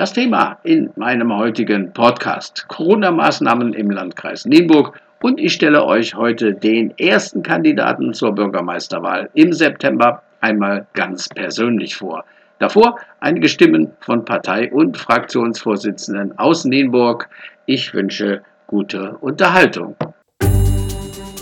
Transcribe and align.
Das 0.00 0.14
Thema 0.14 0.56
in 0.62 0.88
meinem 0.96 1.36
heutigen 1.36 1.92
Podcast 1.92 2.66
Corona-Maßnahmen 2.68 3.74
im 3.74 3.90
Landkreis 3.90 4.46
Nienburg 4.46 4.98
und 5.20 5.38
ich 5.38 5.52
stelle 5.52 5.84
euch 5.84 6.14
heute 6.14 6.54
den 6.54 6.96
ersten 6.98 7.42
Kandidaten 7.42 8.14
zur 8.14 8.34
Bürgermeisterwahl 8.34 9.28
im 9.34 9.52
September 9.52 10.22
einmal 10.40 10.86
ganz 10.94 11.28
persönlich 11.28 11.96
vor. 11.96 12.24
Davor 12.60 12.98
einige 13.20 13.50
Stimmen 13.50 13.90
von 14.00 14.24
Partei- 14.24 14.72
und 14.72 14.96
Fraktionsvorsitzenden 14.96 16.38
aus 16.38 16.64
Nienburg. 16.64 17.28
Ich 17.66 17.92
wünsche 17.92 18.40
gute 18.68 19.18
Unterhaltung. 19.20 19.96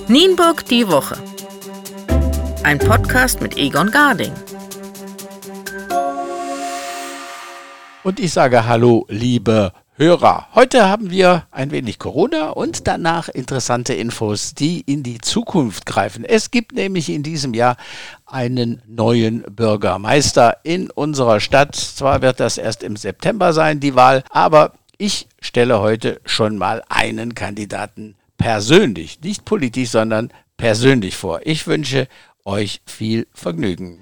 Nienburg 0.09 0.65
die 0.65 0.89
Woche. 0.89 1.15
Ein 2.65 2.81
Podcast 2.81 3.41
mit 3.41 3.57
Egon 3.57 3.93
Garding. 3.93 4.33
Und 8.09 8.21
ich 8.21 8.33
sage 8.33 8.65
Hallo, 8.65 9.05
liebe 9.11 9.75
Hörer. 9.97 10.47
Heute 10.55 10.89
haben 10.89 11.11
wir 11.11 11.47
ein 11.51 11.71
wenig 11.71 11.99
Corona 11.99 12.49
und 12.49 12.87
danach 12.87 13.29
interessante 13.29 13.93
Infos, 13.93 14.55
die 14.55 14.81
in 14.81 15.03
die 15.03 15.19
Zukunft 15.19 15.85
greifen. 15.85 16.25
Es 16.25 16.51
gibt 16.51 16.73
nämlich 16.73 17.11
in 17.11 17.23
diesem 17.23 17.53
Jahr 17.53 17.77
einen 18.25 18.81
neuen 18.87 19.43
Bürgermeister 19.43 20.57
in 20.63 20.91
unserer 20.91 21.39
Stadt. 21.39 21.77
Zwar 21.77 22.23
wird 22.23 22.41
das 22.41 22.57
erst 22.57 22.83
im 22.83 22.97
September 22.97 23.53
sein, 23.53 23.79
die 23.79 23.95
Wahl, 23.95 24.25
aber 24.31 24.73
ich 24.97 25.29
stelle 25.43 25.81
heute 25.81 26.23
schon 26.25 26.57
mal 26.57 26.83
einen 26.89 27.35
Kandidaten 27.35 28.15
persönlich, 28.39 29.21
nicht 29.21 29.45
politisch, 29.45 29.91
sondern 29.91 30.33
persönlich 30.57 31.15
vor. 31.15 31.41
Ich 31.45 31.67
wünsche 31.67 32.09
euch 32.47 32.81
viel 32.87 33.27
Vergnügen. 33.35 33.99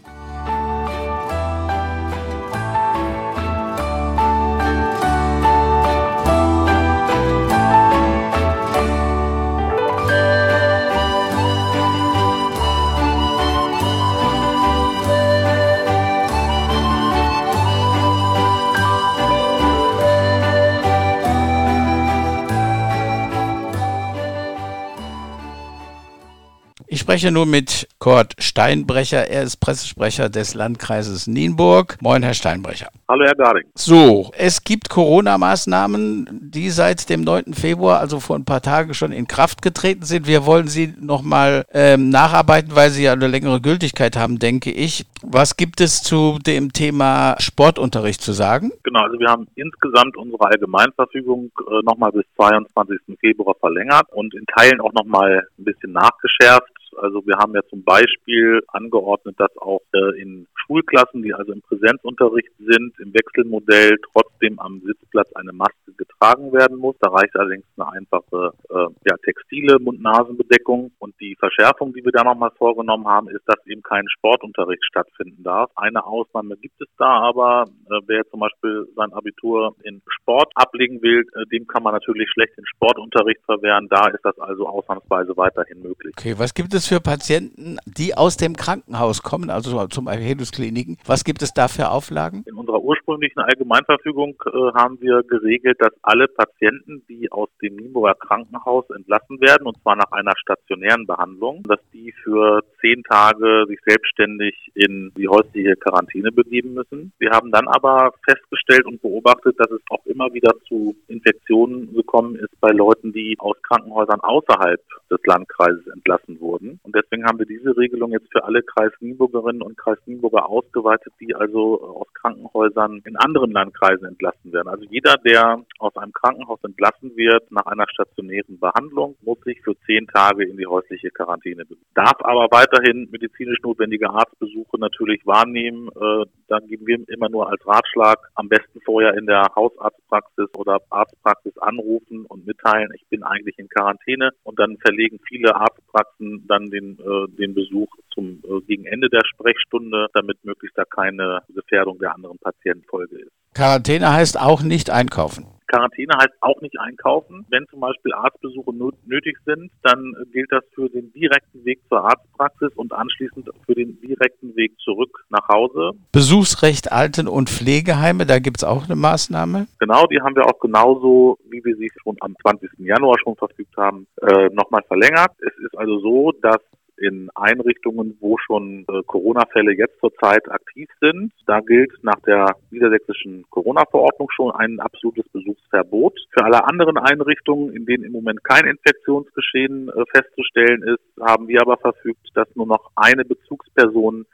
Spreche 27.06 27.30
nun 27.30 27.48
mit 27.48 27.86
Kurt 28.00 28.34
Steinbrecher. 28.40 29.28
Er 29.28 29.44
ist 29.44 29.58
Pressesprecher 29.58 30.28
des 30.28 30.54
Landkreises 30.54 31.28
Nienburg. 31.28 31.98
Moin, 32.00 32.24
Herr 32.24 32.34
Steinbrecher. 32.34 32.88
Hallo, 33.08 33.24
Herr 33.24 33.36
Garding. 33.36 33.62
So, 33.76 34.32
es 34.36 34.64
gibt 34.64 34.88
Corona-Maßnahmen, 34.88 36.50
die 36.50 36.68
seit 36.70 37.08
dem 37.08 37.20
9. 37.20 37.54
Februar, 37.54 38.00
also 38.00 38.18
vor 38.18 38.34
ein 38.34 38.44
paar 38.44 38.60
Tagen 38.60 38.92
schon 38.92 39.12
in 39.12 39.28
Kraft 39.28 39.62
getreten 39.62 40.02
sind. 40.02 40.26
Wir 40.26 40.46
wollen 40.46 40.66
sie 40.66 40.94
nochmal 41.00 41.64
ähm, 41.72 42.08
nacharbeiten, 42.08 42.74
weil 42.74 42.90
sie 42.90 43.04
ja 43.04 43.12
eine 43.12 43.28
längere 43.28 43.60
Gültigkeit 43.60 44.16
haben, 44.16 44.40
denke 44.40 44.72
ich. 44.72 45.06
Was 45.22 45.56
gibt 45.56 45.80
es 45.80 46.02
zu 46.02 46.40
dem 46.44 46.72
Thema 46.72 47.36
Sportunterricht 47.38 48.20
zu 48.20 48.32
sagen? 48.32 48.72
Genau, 48.82 49.04
also 49.04 49.16
wir 49.20 49.28
haben 49.28 49.46
insgesamt 49.54 50.16
unsere 50.16 50.44
Allgemeinverfügung 50.44 51.52
äh, 51.60 51.84
nochmal 51.84 52.10
bis 52.10 52.24
22. 52.34 53.16
Februar 53.20 53.54
verlängert 53.60 54.08
und 54.12 54.34
in 54.34 54.44
Teilen 54.46 54.80
auch 54.80 54.92
nochmal 54.92 55.46
ein 55.56 55.64
bisschen 55.64 55.92
nachgeschärft. 55.92 56.66
Also 56.98 57.24
wir 57.26 57.36
haben 57.36 57.54
ja 57.54 57.62
zum 57.68 57.82
Beispiel 57.82 58.62
angeordnet, 58.68 59.36
dass 59.38 59.56
auch 59.58 59.80
äh, 59.92 60.20
in 60.20 60.46
Schulklassen, 60.66 61.22
die 61.22 61.32
also 61.32 61.52
im 61.52 61.62
Präsenzunterricht 61.62 62.52
sind, 62.58 62.98
im 62.98 63.14
Wechselmodell 63.14 63.96
trotzdem 64.12 64.58
am 64.58 64.80
Sitzplatz 64.84 65.32
eine 65.34 65.52
Maske 65.52 65.92
getragen 65.96 66.52
werden 66.52 66.78
muss. 66.78 66.96
Da 67.00 67.10
reicht 67.10 67.36
allerdings 67.36 67.64
eine 67.76 67.92
einfache 67.92 68.52
äh, 68.70 68.86
ja, 69.08 69.16
textile 69.24 69.78
Mund-Nasen-Bedeckung. 69.78 70.92
Und 70.98 71.14
die 71.20 71.36
Verschärfung, 71.38 71.92
die 71.92 72.04
wir 72.04 72.12
da 72.12 72.24
nochmal 72.24 72.50
vorgenommen 72.58 73.06
haben, 73.06 73.28
ist, 73.28 73.42
dass 73.46 73.64
eben 73.66 73.82
kein 73.82 74.08
Sportunterricht 74.08 74.84
stattfinden 74.84 75.42
darf. 75.42 75.70
Eine 75.76 76.04
Ausnahme 76.04 76.56
gibt 76.56 76.80
es 76.80 76.88
da 76.98 77.20
aber. 77.20 77.64
Äh, 77.90 78.00
wer 78.06 78.24
zum 78.30 78.40
Beispiel 78.40 78.86
sein 78.96 79.12
Abitur 79.12 79.74
in 79.82 80.02
Sport 80.08 80.50
ablegen 80.54 81.00
will, 81.02 81.24
äh, 81.34 81.46
dem 81.52 81.66
kann 81.66 81.82
man 81.82 81.94
natürlich 81.94 82.28
schlecht 82.30 82.56
den 82.56 82.66
Sportunterricht 82.66 83.40
verwehren. 83.44 83.86
Da 83.88 84.08
ist 84.08 84.24
das 84.24 84.38
also 84.38 84.68
ausnahmsweise 84.68 85.36
weiterhin 85.36 85.82
möglich. 85.82 86.14
Okay, 86.18 86.34
was 86.36 86.54
gibt 86.54 86.74
es 86.74 86.85
für 86.86 87.00
Patienten, 87.00 87.78
die 87.86 88.14
aus 88.16 88.36
dem 88.36 88.54
Krankenhaus 88.54 89.22
kommen, 89.22 89.50
also 89.50 89.86
zum 89.88 90.06
Erhebungskliniken? 90.06 90.98
Was 91.06 91.24
gibt 91.24 91.42
es 91.42 91.52
da 91.52 91.68
für 91.68 91.90
Auflagen? 91.90 92.44
In 92.46 92.54
unserer 92.54 92.80
ursprünglichen 92.80 93.40
Allgemeinverfügung 93.40 94.34
äh, 94.46 94.50
haben 94.74 95.00
wir 95.00 95.22
geregelt, 95.22 95.78
dass 95.80 95.92
alle 96.02 96.28
Patienten, 96.28 97.02
die 97.08 97.30
aus 97.32 97.48
dem 97.62 97.76
Nienburger 97.76 98.14
Krankenhaus 98.14 98.88
entlassen 98.90 99.40
werden, 99.40 99.66
und 99.66 99.76
zwar 99.82 99.96
nach 99.96 100.12
einer 100.12 100.32
stationären 100.36 101.06
Behandlung, 101.06 101.62
dass 101.64 101.80
die 101.92 102.12
für 102.22 102.62
zehn 102.80 103.02
Tage 103.04 103.64
sich 103.68 103.78
selbstständig 103.84 104.54
in 104.74 105.12
die 105.16 105.28
häusliche 105.28 105.76
Quarantäne 105.76 106.32
begeben 106.32 106.74
müssen. 106.74 107.12
Wir 107.18 107.30
haben 107.30 107.50
dann 107.50 107.68
aber 107.68 108.12
festgestellt 108.24 108.86
und 108.86 109.02
beobachtet, 109.02 109.58
dass 109.58 109.70
es 109.70 109.80
auch 109.90 110.04
immer 110.06 110.32
wieder 110.32 110.52
zu 110.68 110.94
Infektionen 111.08 111.94
gekommen 111.94 112.36
ist 112.36 112.60
bei 112.60 112.70
Leuten, 112.70 113.12
die 113.12 113.36
aus 113.38 113.56
Krankenhäusern 113.62 114.20
außerhalb 114.20 114.80
des 115.10 115.20
Landkreises 115.24 115.86
entlassen 115.88 116.40
wurden. 116.40 116.75
Und 116.82 116.94
deswegen 116.94 117.24
haben 117.24 117.38
wir 117.38 117.46
diese 117.46 117.76
Regelung 117.76 118.12
jetzt 118.12 118.30
für 118.32 118.44
alle 118.44 118.62
Kreis 118.62 118.92
Nienburgerinnen 119.00 119.62
und 119.62 119.76
Kreis 119.76 119.98
Nienburger 120.06 120.48
ausgeweitet, 120.48 121.12
die 121.20 121.34
also 121.34 121.80
aus 121.82 122.12
Krankenhäusern 122.14 123.02
in 123.04 123.16
anderen 123.16 123.52
Landkreisen 123.52 124.06
entlassen 124.06 124.52
werden. 124.52 124.68
Also 124.68 124.84
jeder, 124.88 125.16
der 125.24 125.62
aus 125.78 125.96
einem 125.96 126.12
Krankenhaus 126.12 126.62
entlassen 126.64 127.16
wird 127.16 127.50
nach 127.50 127.66
einer 127.66 127.86
stationären 127.88 128.58
Behandlung, 128.58 129.16
muss 129.22 129.38
sich 129.40 129.60
für 129.62 129.76
zehn 129.86 130.06
Tage 130.08 130.44
in 130.44 130.56
die 130.56 130.66
häusliche 130.66 131.10
Quarantäne 131.10 131.64
begeben. 131.64 131.86
Darf 131.94 132.16
aber 132.20 132.48
weiterhin 132.50 133.08
medizinisch 133.10 133.58
notwendige 133.62 134.10
Arztbesuche 134.10 134.78
natürlich 134.78 135.24
wahrnehmen. 135.26 135.88
Äh, 135.88 136.26
dann 136.48 136.66
geben 136.66 136.86
wir 136.86 136.98
immer 137.08 137.28
nur 137.28 137.50
als 137.50 137.66
Ratschlag 137.66 138.18
am 138.34 138.48
besten 138.48 138.80
vorher 138.84 139.14
in 139.14 139.26
der 139.26 139.46
Hausarztpraxis 139.54 140.48
oder 140.56 140.78
Arztpraxis 140.90 141.56
anrufen 141.58 142.26
und 142.26 142.46
mitteilen, 142.46 142.90
ich 142.94 143.06
bin 143.08 143.22
eigentlich 143.22 143.58
in 143.58 143.68
Quarantäne 143.68 144.30
und 144.44 144.58
dann 144.58 144.76
verlegen 144.78 145.18
viele 145.26 145.54
Arztpraxen 145.54 146.44
dann 146.46 146.70
den, 146.70 146.98
äh, 146.98 147.28
den 147.36 147.54
Besuch 147.54 147.88
zum 148.12 148.42
äh, 148.44 148.60
gegen 148.66 148.86
Ende 148.86 149.08
der 149.08 149.22
Sprechstunde, 149.24 150.08
damit 150.14 150.44
möglichst 150.44 150.76
da 150.78 150.84
keine 150.84 151.40
Gefährdung 151.48 151.98
der 151.98 152.14
anderen 152.14 152.38
Patientenfolge 152.38 153.16
ist. 153.18 153.32
Quarantäne 153.54 154.12
heißt 154.12 154.38
auch 154.38 154.62
nicht 154.62 154.90
einkaufen. 154.90 155.46
Quarantäne 155.66 156.14
heißt 156.16 156.34
auch 156.40 156.60
nicht 156.60 156.78
einkaufen. 156.78 157.46
Wenn 157.50 157.66
zum 157.68 157.80
Beispiel 157.80 158.12
Arztbesuche 158.12 158.72
nötig 159.06 159.36
sind, 159.44 159.70
dann 159.82 160.14
gilt 160.32 160.50
das 160.52 160.64
für 160.74 160.88
den 160.88 161.12
direkten 161.12 161.64
Weg 161.64 161.80
zur 161.88 162.04
Arztpraxis 162.04 162.72
und 162.76 162.92
anschließend 162.92 163.48
für 163.64 163.74
den 163.74 164.00
direkten 164.00 164.54
Weg 164.56 164.78
zurück 164.80 165.24
nach 165.28 165.48
Hause. 165.48 165.92
Besuchsrecht 166.12 166.92
Alten- 166.92 167.28
und 167.28 167.50
Pflegeheime, 167.50 168.26
da 168.26 168.38
gibt 168.38 168.58
es 168.58 168.64
auch 168.64 168.84
eine 168.84 168.96
Maßnahme? 168.96 169.66
Genau, 169.78 170.06
die 170.06 170.20
haben 170.20 170.36
wir 170.36 170.46
auch 170.46 170.60
genauso, 170.60 171.38
wie 171.50 171.64
wir 171.64 171.76
sie 171.76 171.90
schon 172.02 172.16
am 172.20 172.34
20. 172.40 172.70
Januar 172.78 173.16
schon 173.22 173.36
verfügt 173.36 173.76
haben, 173.76 174.06
äh, 174.22 174.48
nochmal 174.52 174.82
verlängert. 174.86 175.32
Es 175.40 175.52
ist 175.64 175.76
also 175.76 175.98
so, 176.00 176.32
dass 176.42 176.60
in 176.98 177.30
Einrichtungen, 177.34 178.16
wo 178.20 178.36
schon 178.38 178.84
äh, 178.88 179.02
Corona-Fälle 179.06 179.72
jetzt 179.76 179.98
zurzeit 180.00 180.50
aktiv 180.50 180.88
sind. 181.00 181.32
Da 181.46 181.60
gilt 181.60 181.92
nach 182.02 182.20
der 182.26 182.56
niedersächsischen 182.70 183.44
Corona-Verordnung 183.50 184.28
schon 184.34 184.52
ein 184.52 184.80
absolutes 184.80 185.28
Besuchsverbot. 185.28 186.18
Für 186.30 186.44
alle 186.44 186.64
anderen 186.64 186.98
Einrichtungen, 186.98 187.74
in 187.74 187.86
denen 187.86 188.04
im 188.04 188.12
Moment 188.12 188.42
kein 188.44 188.66
Infektionsgeschehen 188.66 189.88
äh, 189.88 190.04
festzustellen 190.14 190.82
ist, 190.82 191.20
haben 191.20 191.48
wir 191.48 191.60
aber 191.62 191.76
verfügt, 191.76 192.28
dass 192.34 192.48
nur 192.54 192.66
noch 192.66 192.90
eine 192.96 193.24
Bezugsperson 193.24 194.26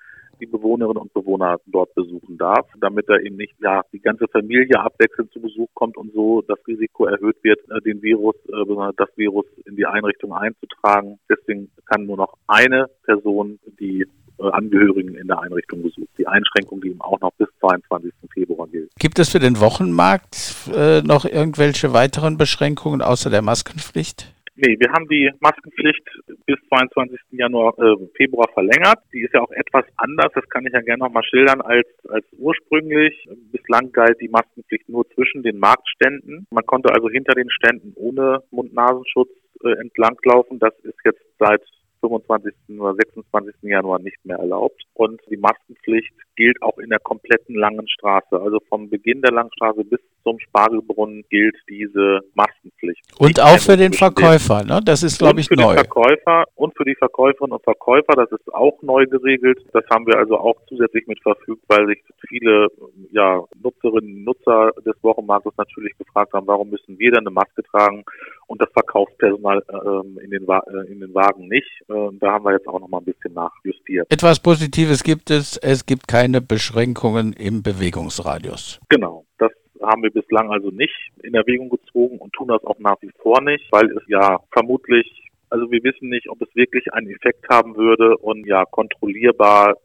die 0.43 0.47
Bewohnerinnen 0.47 1.01
und 1.01 1.15
Bewohner 1.15 1.59
dort 1.67 1.95
besuchen 1.95 2.37
darf, 2.37 2.67
damit 2.81 3.09
da 3.09 3.17
eben 3.19 3.37
nicht 3.37 3.55
ja 3.63 3.83
die 3.93 4.01
ganze 4.01 4.27
Familie 4.27 4.81
abwechselnd 4.81 5.33
zu 5.33 5.41
Besuch 5.41 5.69
kommt 5.75 5.97
und 5.97 6.12
so 6.12 6.43
das 6.43 6.59
Risiko 6.67 7.06
erhöht 7.06 7.37
wird, 7.43 7.61
äh, 7.71 7.81
den 7.83 8.03
Virus, 8.03 8.35
äh, 8.49 8.93
das 8.97 9.09
Virus 9.17 9.47
in 9.67 9.77
die 9.77 9.87
Einrichtung 9.87 10.33
einzutragen. 10.33 11.19
Deswegen 11.31 11.71
kann 11.87 12.06
nur 12.06 12.17
noch 12.17 12.35
eine 12.49 12.89
Person 13.05 13.61
die 13.79 14.05
äh, 14.39 14.50
Angehörigen 14.50 15.15
in 15.15 15.29
der 15.29 15.41
Einrichtung 15.41 15.83
besucht. 15.83 16.11
Die 16.19 16.27
Einschränkung, 16.27 16.81
die 16.81 16.88
eben 16.88 17.00
auch 17.00 17.21
noch 17.21 17.33
bis 17.35 17.49
22. 17.61 18.12
Februar 18.35 18.67
gilt. 18.67 18.91
Gibt 18.99 19.21
es 19.21 19.31
für 19.31 19.38
den 19.38 19.61
Wochenmarkt 19.61 20.69
äh, 20.75 21.03
noch 21.03 21.25
irgendwelche 21.25 21.93
weiteren 21.93 22.37
Beschränkungen 22.37 23.00
außer 23.00 23.31
der 23.31 23.43
Maskenpflicht? 23.43 24.35
Nee, 24.55 24.77
wir 24.79 24.93
haben 24.93 25.09
die 25.09 25.31
Maskenpflicht 25.41 26.03
bis 26.52 26.69
22. 26.69 27.19
Januar, 27.32 27.72
äh, 27.78 27.96
Februar 28.16 28.49
verlängert. 28.52 28.99
Die 29.12 29.22
ist 29.22 29.32
ja 29.32 29.40
auch 29.40 29.50
etwas 29.52 29.84
anders, 29.96 30.31
das 30.34 30.49
kann 30.50 30.66
ich 30.66 30.72
ja 30.72 30.81
gerne 30.81 31.04
nochmal 31.04 31.25
schildern, 31.25 31.62
als, 31.62 31.88
als 32.08 32.26
ursprünglich. 32.38 33.26
Bislang 33.50 33.90
galt 33.93 34.20
die 34.20 34.28
Maskenpflicht 34.28 34.88
nur 34.88 35.08
zwischen 35.14 35.43
den 35.43 35.58
Marktständen. 35.58 36.46
Man 36.50 36.66
konnte 36.66 36.93
also 36.93 37.08
hinter 37.08 37.34
den 37.34 37.50
Ständen 37.50 37.93
ohne 37.96 38.43
Mund-Nasenschutz 38.50 39.31
äh, 39.64 39.72
entlanglaufen. 39.81 40.58
Das 40.58 40.75
ist 40.82 40.99
jetzt 41.04 41.22
seit 41.38 41.62
25. 42.02 42.52
oder 42.78 42.94
26. 42.94 43.54
Januar 43.62 44.00
nicht 44.00 44.19
mehr 44.25 44.37
erlaubt. 44.37 44.82
Und 44.94 45.20
die 45.31 45.37
Maskenpflicht 45.37 46.12
gilt 46.37 46.60
auch 46.62 46.78
in 46.78 46.90
der 46.90 46.99
kompletten 46.99 47.54
langen 47.54 47.88
Straße. 47.88 48.40
Also 48.40 48.58
vom 48.69 48.90
Beginn 48.90 49.22
der 49.22 49.32
Langstraße 49.32 49.84
bis 49.84 50.00
zum 50.25 50.38
Spargelbrunnen 50.40 51.25
gilt 51.31 51.56
diese 51.69 52.20
Maskenpflicht. 52.34 53.02
Und 53.19 53.40
auch 53.40 53.58
für 53.58 53.76
den 53.76 53.93
Verkäufer, 53.93 54.64
ne? 54.64 54.81
Das 54.84 55.02
ist, 55.02 55.19
glaube 55.19 55.40
ich, 55.40 55.49
für 55.49 55.54
neu. 55.54 55.75
Für 55.75 55.82
den 55.82 55.84
Verkäufer 55.84 56.44
und 56.56 56.76
für 56.76 56.84
die 56.84 56.94
Verkäuferinnen 56.94 57.52
und 57.52 57.64
Verkäufer, 57.64 58.14
das 58.14 58.31
ist 58.32 58.52
auch 58.52 58.81
neu 58.82 59.06
geregelt. 59.06 59.64
Das 59.72 59.84
haben 59.90 60.06
wir 60.06 60.19
also 60.19 60.38
auch 60.38 60.56
zusätzlich 60.69 61.06
mit 61.06 61.20
verfügt, 61.22 61.62
weil 61.69 61.87
sich 61.87 62.02
viele 62.28 62.69
ja, 63.12 63.43
Nutzerinnen 63.62 64.16
und 64.16 64.25
Nutzer 64.25 64.72
des 64.84 64.96
Wochenmarktes 65.02 65.52
natürlich 65.56 65.96
gefragt 65.99 66.32
haben, 66.32 66.46
warum 66.46 66.70
müssen 66.70 66.99
wir 66.99 67.10
denn 67.12 67.20
eine 67.20 67.31
Maske 67.31 67.62
tragen 67.62 68.04
und 68.52 68.60
das 68.60 68.70
Verkaufspersonal 68.72 69.62
äh, 69.66 70.25
in, 70.25 70.31
den 70.31 70.46
äh, 70.46 70.93
in 70.93 71.00
den 71.00 71.14
Wagen 71.14 71.49
nicht. 71.49 71.69
Äh, 71.88 71.94
da 72.20 72.32
haben 72.32 72.44
wir 72.44 72.52
jetzt 72.52 72.69
auch 72.69 72.78
noch 72.78 72.88
mal 72.88 72.99
ein 72.99 73.04
bisschen 73.06 73.32
nachjustiert. 73.32 74.06
Etwas 74.12 74.40
Positives 74.40 75.02
gibt 75.02 75.31
es. 75.31 75.56
Es 75.56 75.87
gibt 75.87 76.06
keine 76.06 76.43
Beschränkungen 76.43 77.32
im 77.32 77.62
Bewegungsradius. 77.62 78.78
Genau. 78.90 79.25
Das 79.38 79.52
haben 79.81 80.02
wir 80.02 80.10
bislang 80.10 80.52
also 80.52 80.69
nicht 80.69 80.94
in 81.22 81.32
Erwägung 81.32 81.70
gezogen 81.70 82.19
und 82.19 82.31
tun 82.34 82.49
das 82.49 82.62
auch 82.64 82.78
nach 82.78 83.00
wie 83.00 83.10
vor 83.22 83.40
nicht, 83.40 83.64
weil 83.72 83.90
es 83.96 84.02
ja 84.06 84.38
vermutlich 84.52 85.19
also 85.49 85.70
wir 85.70 85.84
wissen 85.84 86.08
nicht, 86.08 86.31
ob 86.31 86.40
es 86.40 86.49
wirklich 86.54 86.94
einen 86.94 87.10
Effekt 87.10 87.46
haben 87.50 87.76
würde 87.76 88.16
und 88.16 88.46
ja, 88.46 88.64
kontrollierbar 88.64 89.76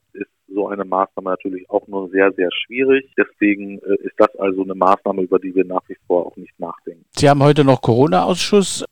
so 0.58 0.68
eine 0.68 0.86
Maßnahme 0.86 1.30
natürlich 1.30 1.70
auch 1.70 1.88
nur 1.88 2.10
sehr, 2.10 2.32
sehr 2.34 2.50
schwierig. 2.52 3.06
Deswegen 3.16 3.78
äh, 3.80 3.96
ist 4.02 4.16
das 4.18 4.36
also 4.40 4.64
eine 4.64 4.74
Maßnahme, 4.74 5.22
über 5.22 5.38
die 5.38 5.54
wir 5.54 5.66
nach 5.66 5.88
wie 5.88 5.98
vor 6.08 6.26
auch 6.26 6.36
nicht 6.36 6.60
nachdenken. 6.60 7.06
Sie 7.12 7.30
haben 7.30 7.44
heute 7.44 7.64
noch 7.64 7.82
Corona-Ausschuss. 7.82 8.84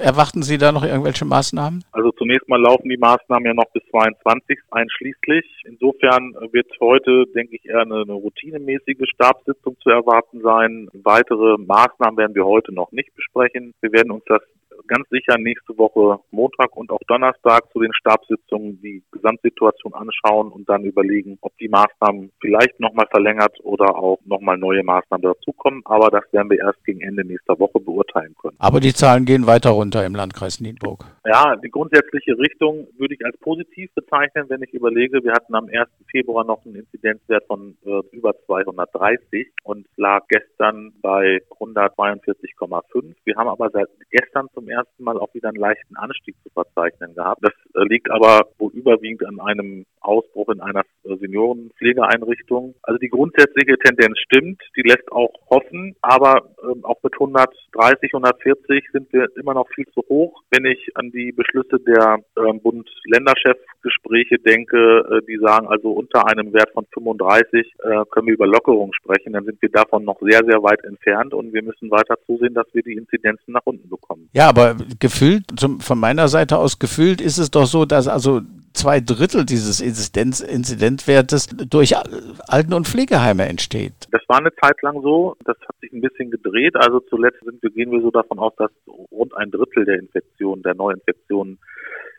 Erwarten 0.00 0.42
Sie 0.42 0.58
da 0.58 0.72
noch 0.72 0.84
irgendwelche 0.84 1.24
Maßnahmen? 1.24 1.84
Also 1.92 2.10
zunächst 2.12 2.48
mal 2.48 2.60
laufen 2.60 2.88
die 2.88 2.96
Maßnahmen 2.96 3.46
ja 3.46 3.54
noch 3.54 3.70
bis 3.72 3.84
22 3.90 4.58
einschließlich. 4.72 5.44
Insofern 5.64 6.34
wird 6.50 6.66
heute, 6.80 7.24
denke 7.34 7.54
ich, 7.56 7.64
eher 7.66 7.82
eine, 7.82 8.02
eine 8.02 8.14
routinemäßige 8.14 9.08
Stabssitzung 9.14 9.76
zu 9.80 9.90
erwarten 9.90 10.40
sein. 10.42 10.88
Weitere 11.04 11.56
Maßnahmen 11.58 12.16
werden 12.16 12.34
wir 12.34 12.44
heute 12.44 12.74
noch 12.74 12.90
nicht 12.90 13.14
besprechen. 13.14 13.74
Wir 13.80 13.92
werden 13.92 14.10
uns 14.10 14.24
das 14.26 14.42
ganz 14.86 15.08
sicher 15.10 15.38
nächste 15.38 15.76
Woche 15.78 16.20
Montag 16.30 16.76
und 16.76 16.90
auch 16.90 17.00
Donnerstag 17.06 17.70
zu 17.72 17.80
den 17.80 17.92
Stabssitzungen 17.94 18.80
die 18.82 19.02
Gesamtsituation 19.12 19.94
anschauen 19.94 20.50
und 20.52 20.68
dann 20.68 20.84
überlegen, 20.84 21.38
ob 21.40 21.56
die 21.58 21.68
Maßnahmen 21.68 22.30
vielleicht 22.40 22.78
nochmal 22.80 23.06
verlängert 23.10 23.58
oder 23.62 23.96
auch 23.96 24.18
nochmal 24.24 24.58
neue 24.58 24.82
Maßnahmen 24.82 25.22
dazukommen. 25.22 25.82
Aber 25.84 26.10
das 26.10 26.24
werden 26.32 26.50
wir 26.50 26.58
erst 26.58 26.84
gegen 26.84 27.00
Ende 27.00 27.24
nächster 27.24 27.58
Woche 27.58 27.80
beurteilen 27.80 28.34
können. 28.40 28.56
Aber 28.58 28.80
die 28.80 28.94
Zahlen 28.94 29.24
gehen 29.24 29.46
weiter 29.46 29.70
runter 29.70 30.04
im 30.04 30.14
Landkreis 30.14 30.60
Nienburg. 30.60 31.04
Ja, 31.24 31.54
die 31.54 31.70
grundsätzliche 31.70 32.36
Richtung 32.36 32.88
würde 32.98 33.14
ich 33.14 33.24
als 33.24 33.36
positiv 33.38 33.94
bezeichnen, 33.94 34.46
wenn 34.48 34.62
ich 34.62 34.74
überlege, 34.74 35.22
wir 35.22 35.32
hatten 35.32 35.54
am 35.54 35.68
1. 35.68 35.88
Februar 36.10 36.44
noch 36.44 36.66
einen 36.66 36.74
Inzidenzwert 36.74 37.46
von 37.46 37.76
äh, 37.86 38.00
über 38.10 38.34
230 38.46 39.52
und 39.62 39.86
lag 39.96 40.26
gestern 40.26 40.92
bei 41.00 41.38
142,5. 41.60 43.14
Wir 43.24 43.36
haben 43.36 43.48
aber 43.48 43.70
seit 43.70 43.88
gestern 44.10 44.48
zum 44.52 44.68
ersten 44.68 45.04
Mal 45.04 45.16
auch 45.16 45.32
wieder 45.32 45.50
einen 45.50 45.58
leichten 45.58 45.96
Anstieg 45.96 46.34
zu 46.42 46.50
verzeichnen 46.50 47.14
gehabt. 47.14 47.40
Das 47.42 47.54
äh, 47.76 47.86
liegt 47.86 48.10
aber 48.10 48.48
wohl 48.58 48.72
überwiegend 48.72 49.24
an 49.24 49.38
einem 49.38 49.86
Ausbruch 50.00 50.48
in 50.48 50.60
einer 50.60 50.82
äh, 51.04 51.16
Seniorenpflegeeinrichtung. 51.18 52.74
Also 52.82 52.98
die 52.98 53.10
grundsätzliche 53.10 53.78
Tendenz 53.78 54.18
stimmt, 54.18 54.60
die 54.76 54.82
lässt 54.82 55.10
auch 55.12 55.32
hoffen, 55.48 55.94
aber 56.02 56.50
ähm, 56.64 56.84
auch 56.84 57.00
mit 57.04 57.12
130, 57.14 58.12
140 58.12 58.84
sind 58.92 59.12
wir 59.12 59.28
immer 59.36 59.54
noch 59.54 59.68
viel 59.72 59.86
zu 59.94 60.02
hoch. 60.08 60.42
Wenn 60.50 60.64
ich 60.64 60.96
an 60.96 61.11
die 61.12 61.32
Beschlüsse 61.32 61.78
der 61.80 62.18
ähm, 62.36 62.60
Bund-Länderchefgespräche 62.60 64.38
denke, 64.38 64.76
äh, 64.78 65.26
die 65.26 65.38
sagen 65.38 65.68
also 65.68 65.90
unter 65.90 66.26
einem 66.26 66.52
Wert 66.52 66.70
von 66.72 66.86
35 66.92 67.72
können 68.10 68.26
wir 68.26 68.34
über 68.34 68.46
Lockerung 68.46 68.92
sprechen, 68.92 69.32
dann 69.32 69.44
sind 69.44 69.60
wir 69.60 69.68
davon 69.68 70.04
noch 70.04 70.18
sehr, 70.20 70.40
sehr 70.44 70.62
weit 70.62 70.82
entfernt 70.84 71.34
und 71.34 71.52
wir 71.52 71.62
müssen 71.62 71.90
weiter 71.90 72.16
zusehen, 72.26 72.54
dass 72.54 72.66
wir 72.72 72.82
die 72.82 72.94
Inzidenzen 72.94 73.52
nach 73.52 73.62
unten 73.64 73.88
bekommen. 73.88 74.28
Ja, 74.32 74.48
aber 74.48 74.76
gefühlt, 75.00 75.44
von 75.80 75.98
meiner 75.98 76.28
Seite 76.28 76.58
aus 76.58 76.78
gefühlt 76.78 77.20
ist 77.20 77.38
es 77.38 77.50
doch 77.50 77.66
so, 77.66 77.84
dass 77.84 78.08
also 78.08 78.40
zwei 78.72 79.00
Drittel 79.00 79.44
dieses 79.44 79.80
Inzidenz, 79.80 80.40
Inzidenzwertes 80.40 81.46
durch 81.48 81.94
Alten- 81.96 82.74
und 82.74 82.86
Pflegeheime 82.86 83.48
entsteht. 83.48 83.94
Das 84.10 84.22
war 84.28 84.38
eine 84.38 84.54
Zeit 84.56 84.80
lang 84.82 85.00
so. 85.02 85.36
Das 85.44 85.56
hat 85.68 85.76
sich 85.80 85.92
ein 85.92 86.00
bisschen 86.00 86.30
gedreht. 86.30 86.76
Also 86.76 87.00
zuletzt 87.00 87.40
sind 87.44 87.60
gehen 87.74 87.90
wir 87.90 88.00
so 88.00 88.10
davon 88.10 88.38
aus, 88.38 88.52
dass 88.56 88.70
rund 89.10 89.36
ein 89.36 89.50
Drittel 89.50 89.84
der 89.84 89.98
Infektionen, 89.98 90.62
der 90.62 90.74
Neuinfektionen 90.74 91.58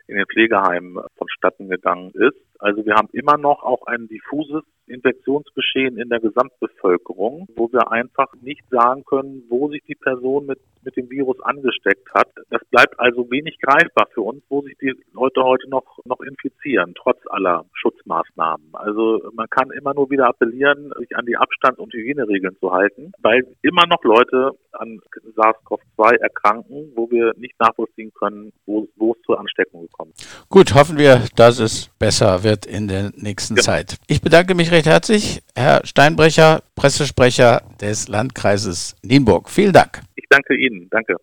in 0.06 0.16
den 0.16 0.26
Pflegeheimen 0.26 0.98
vonstatten 1.16 1.68
gegangen 1.68 2.10
ist. 2.12 2.36
Also 2.58 2.84
wir 2.84 2.94
haben 2.94 3.08
immer 3.12 3.36
noch 3.36 3.62
auch 3.62 3.86
ein 3.86 4.08
diffuses 4.08 4.62
Infektionsgeschehen 4.86 5.98
in 5.98 6.08
der 6.08 6.20
Gesamtbevölkerung, 6.20 7.48
wo 7.56 7.72
wir 7.72 7.90
einfach 7.90 8.32
nicht 8.42 8.62
sagen 8.70 9.04
können, 9.04 9.42
wo 9.48 9.68
sich 9.70 9.82
die 9.88 9.94
Person 9.94 10.46
mit, 10.46 10.58
mit 10.82 10.96
dem 10.96 11.08
Virus 11.10 11.40
angesteckt 11.40 12.12
hat. 12.14 12.28
Das 12.50 12.62
bleibt 12.70 12.98
also 13.00 13.30
wenig 13.30 13.58
greifbar 13.60 14.08
für 14.12 14.20
uns, 14.20 14.42
wo 14.48 14.62
sich 14.62 14.76
die 14.80 14.94
Leute 15.12 15.42
heute 15.42 15.68
noch, 15.70 15.98
noch 16.04 16.20
infizieren, 16.20 16.94
trotz 16.94 17.18
aller 17.30 17.64
Schutzmaßnahmen. 17.74 18.68
Also 18.74 19.30
man 19.32 19.48
kann 19.48 19.70
immer 19.70 19.94
nur 19.94 20.10
wieder 20.10 20.28
appellieren, 20.28 20.92
sich 20.98 21.16
an 21.16 21.26
die 21.26 21.36
Abstands- 21.36 21.80
und 21.80 21.92
Hygieneregeln 21.92 22.56
zu 22.60 22.72
halten, 22.72 23.12
weil 23.22 23.46
immer 23.62 23.86
noch 23.86 24.02
Leute 24.04 24.50
an 24.72 25.00
SARS-CoV-2 25.36 26.16
erkranken, 26.20 26.92
wo 26.94 27.10
wir 27.10 27.32
nicht 27.36 27.58
nachvollziehen 27.58 28.12
können, 28.14 28.52
wo, 28.66 28.86
wo 28.96 29.12
es 29.12 29.22
zur 29.22 29.38
Ansteckung 29.38 29.82
gekommen 29.82 30.12
ist. 30.14 30.48
Gut, 30.48 30.74
hoffen 30.74 30.98
wir, 30.98 31.22
dass 31.36 31.58
es 31.58 31.88
besser 31.98 32.43
wird 32.44 32.66
in 32.66 32.86
der 32.86 33.10
nächsten 33.16 33.56
genau. 33.56 33.64
Zeit. 33.64 33.96
Ich 34.06 34.22
bedanke 34.22 34.54
mich 34.54 34.70
recht 34.70 34.86
herzlich, 34.86 35.42
Herr 35.56 35.84
Steinbrecher, 35.84 36.62
Pressesprecher 36.76 37.62
des 37.80 38.08
Landkreises 38.08 38.94
Nienburg. 39.02 39.50
Vielen 39.50 39.72
Dank. 39.72 40.02
Ich 40.14 40.26
danke 40.28 40.54
Ihnen. 40.54 40.88
Danke. 40.90 41.16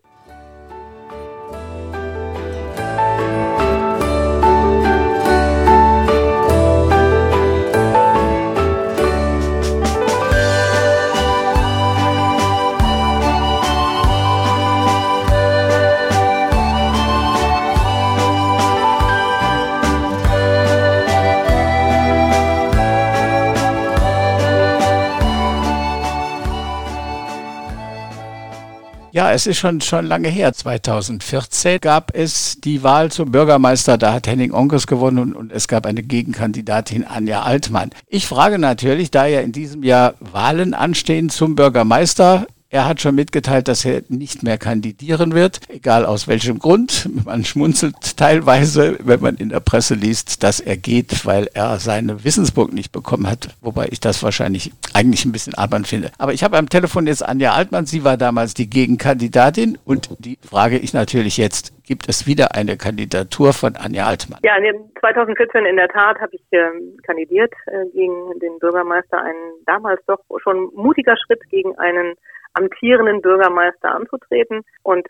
Ja, 29.14 29.34
es 29.34 29.46
ist 29.46 29.58
schon, 29.58 29.82
schon 29.82 30.06
lange 30.06 30.30
her. 30.30 30.54
2014 30.54 31.80
gab 31.82 32.16
es 32.16 32.62
die 32.62 32.82
Wahl 32.82 33.12
zum 33.12 33.32
Bürgermeister. 33.32 33.98
Da 33.98 34.14
hat 34.14 34.26
Henning 34.26 34.54
Onkes 34.54 34.88
gewonnen 34.88 35.20
und, 35.20 35.36
und 35.36 35.52
es 35.52 35.68
gab 35.68 35.86
eine 35.86 36.02
Gegenkandidatin, 36.02 37.06
Anja 37.06 37.42
Altmann. 37.42 37.90
Ich 38.08 38.26
frage 38.26 38.58
natürlich, 38.58 39.12
da 39.12 39.26
ja 39.26 39.42
in 39.42 39.52
diesem 39.52 39.84
Jahr 39.84 40.14
Wahlen 40.22 40.74
anstehen 40.74 41.30
zum 41.30 41.56
Bürgermeister, 41.56 42.48
er 42.72 42.88
hat 42.88 43.02
schon 43.02 43.16
mitgeteilt, 43.16 43.68
dass 43.68 43.84
er 43.84 44.02
nicht 44.08 44.44
mehr 44.44 44.58
kandidieren 44.58 45.34
wird, 45.34 45.60
egal 45.68 46.06
aus 46.06 46.30
welchem 46.30 46.58
Grund. 46.58 47.10
Man 47.26 47.44
schmunzelt 47.44 48.18
teilweise, 48.18 48.98
wenn 49.04 49.20
man 49.20 49.36
in 49.36 49.50
der 49.50 49.60
Presse 49.60 49.94
liest, 49.94 50.42
dass 50.42 50.62
er 50.62 50.78
geht, 50.78 51.26
weil 51.26 51.50
er 51.54 51.78
seine 51.80 52.24
Wissensburg 52.24 52.72
nicht 52.72 52.94
bekommen 52.94 53.30
hat, 53.30 53.50
wobei 53.60 53.90
ich 53.92 54.00
das 54.00 54.24
wahrscheinlich 54.24 54.72
eigentlich 54.94 55.26
ein 55.26 55.34
bisschen 55.34 55.54
albern 55.54 55.84
finde. 55.84 56.12
Aber 56.18 56.32
ich 56.32 56.46
habe 56.46 56.58
am 56.58 56.70
Telefon 56.70 57.08
jetzt 57.08 57.28
Anja 57.28 57.52
Altmann, 57.52 57.86
sie 57.86 58.06
war 58.06 58.16
damals 58.16 58.54
die 58.54 58.70
Gegenkandidatin 58.70 59.78
und 59.84 60.10
die 60.20 60.38
frage 60.42 60.78
ich 60.78 60.94
natürlich 60.94 61.36
jetzt, 61.36 61.74
gibt 61.84 62.08
es 62.08 62.26
wieder 62.26 62.56
eine 62.56 62.78
Kandidatur 62.78 63.52
von 63.52 63.76
Anja 63.76 64.06
Altmann? 64.06 64.40
Ja, 64.44 64.54
2014 65.02 65.66
in 65.66 65.76
der 65.76 65.90
Tat 65.90 66.22
habe 66.22 66.34
ich 66.34 66.42
äh, 66.52 66.60
kandidiert 67.06 67.52
äh, 67.66 67.86
gegen 67.92 68.40
den 68.40 68.60
Bürgermeister, 68.60 69.22
ein 69.22 69.36
damals 69.66 70.00
doch 70.08 70.22
schon 70.42 70.70
mutiger 70.74 71.18
Schritt 71.18 71.42
gegen 71.50 71.78
einen 71.78 72.16
amtierenden 72.54 73.22
Bürgermeister 73.22 73.94
anzutreten. 73.96 74.62
Und 74.84 75.08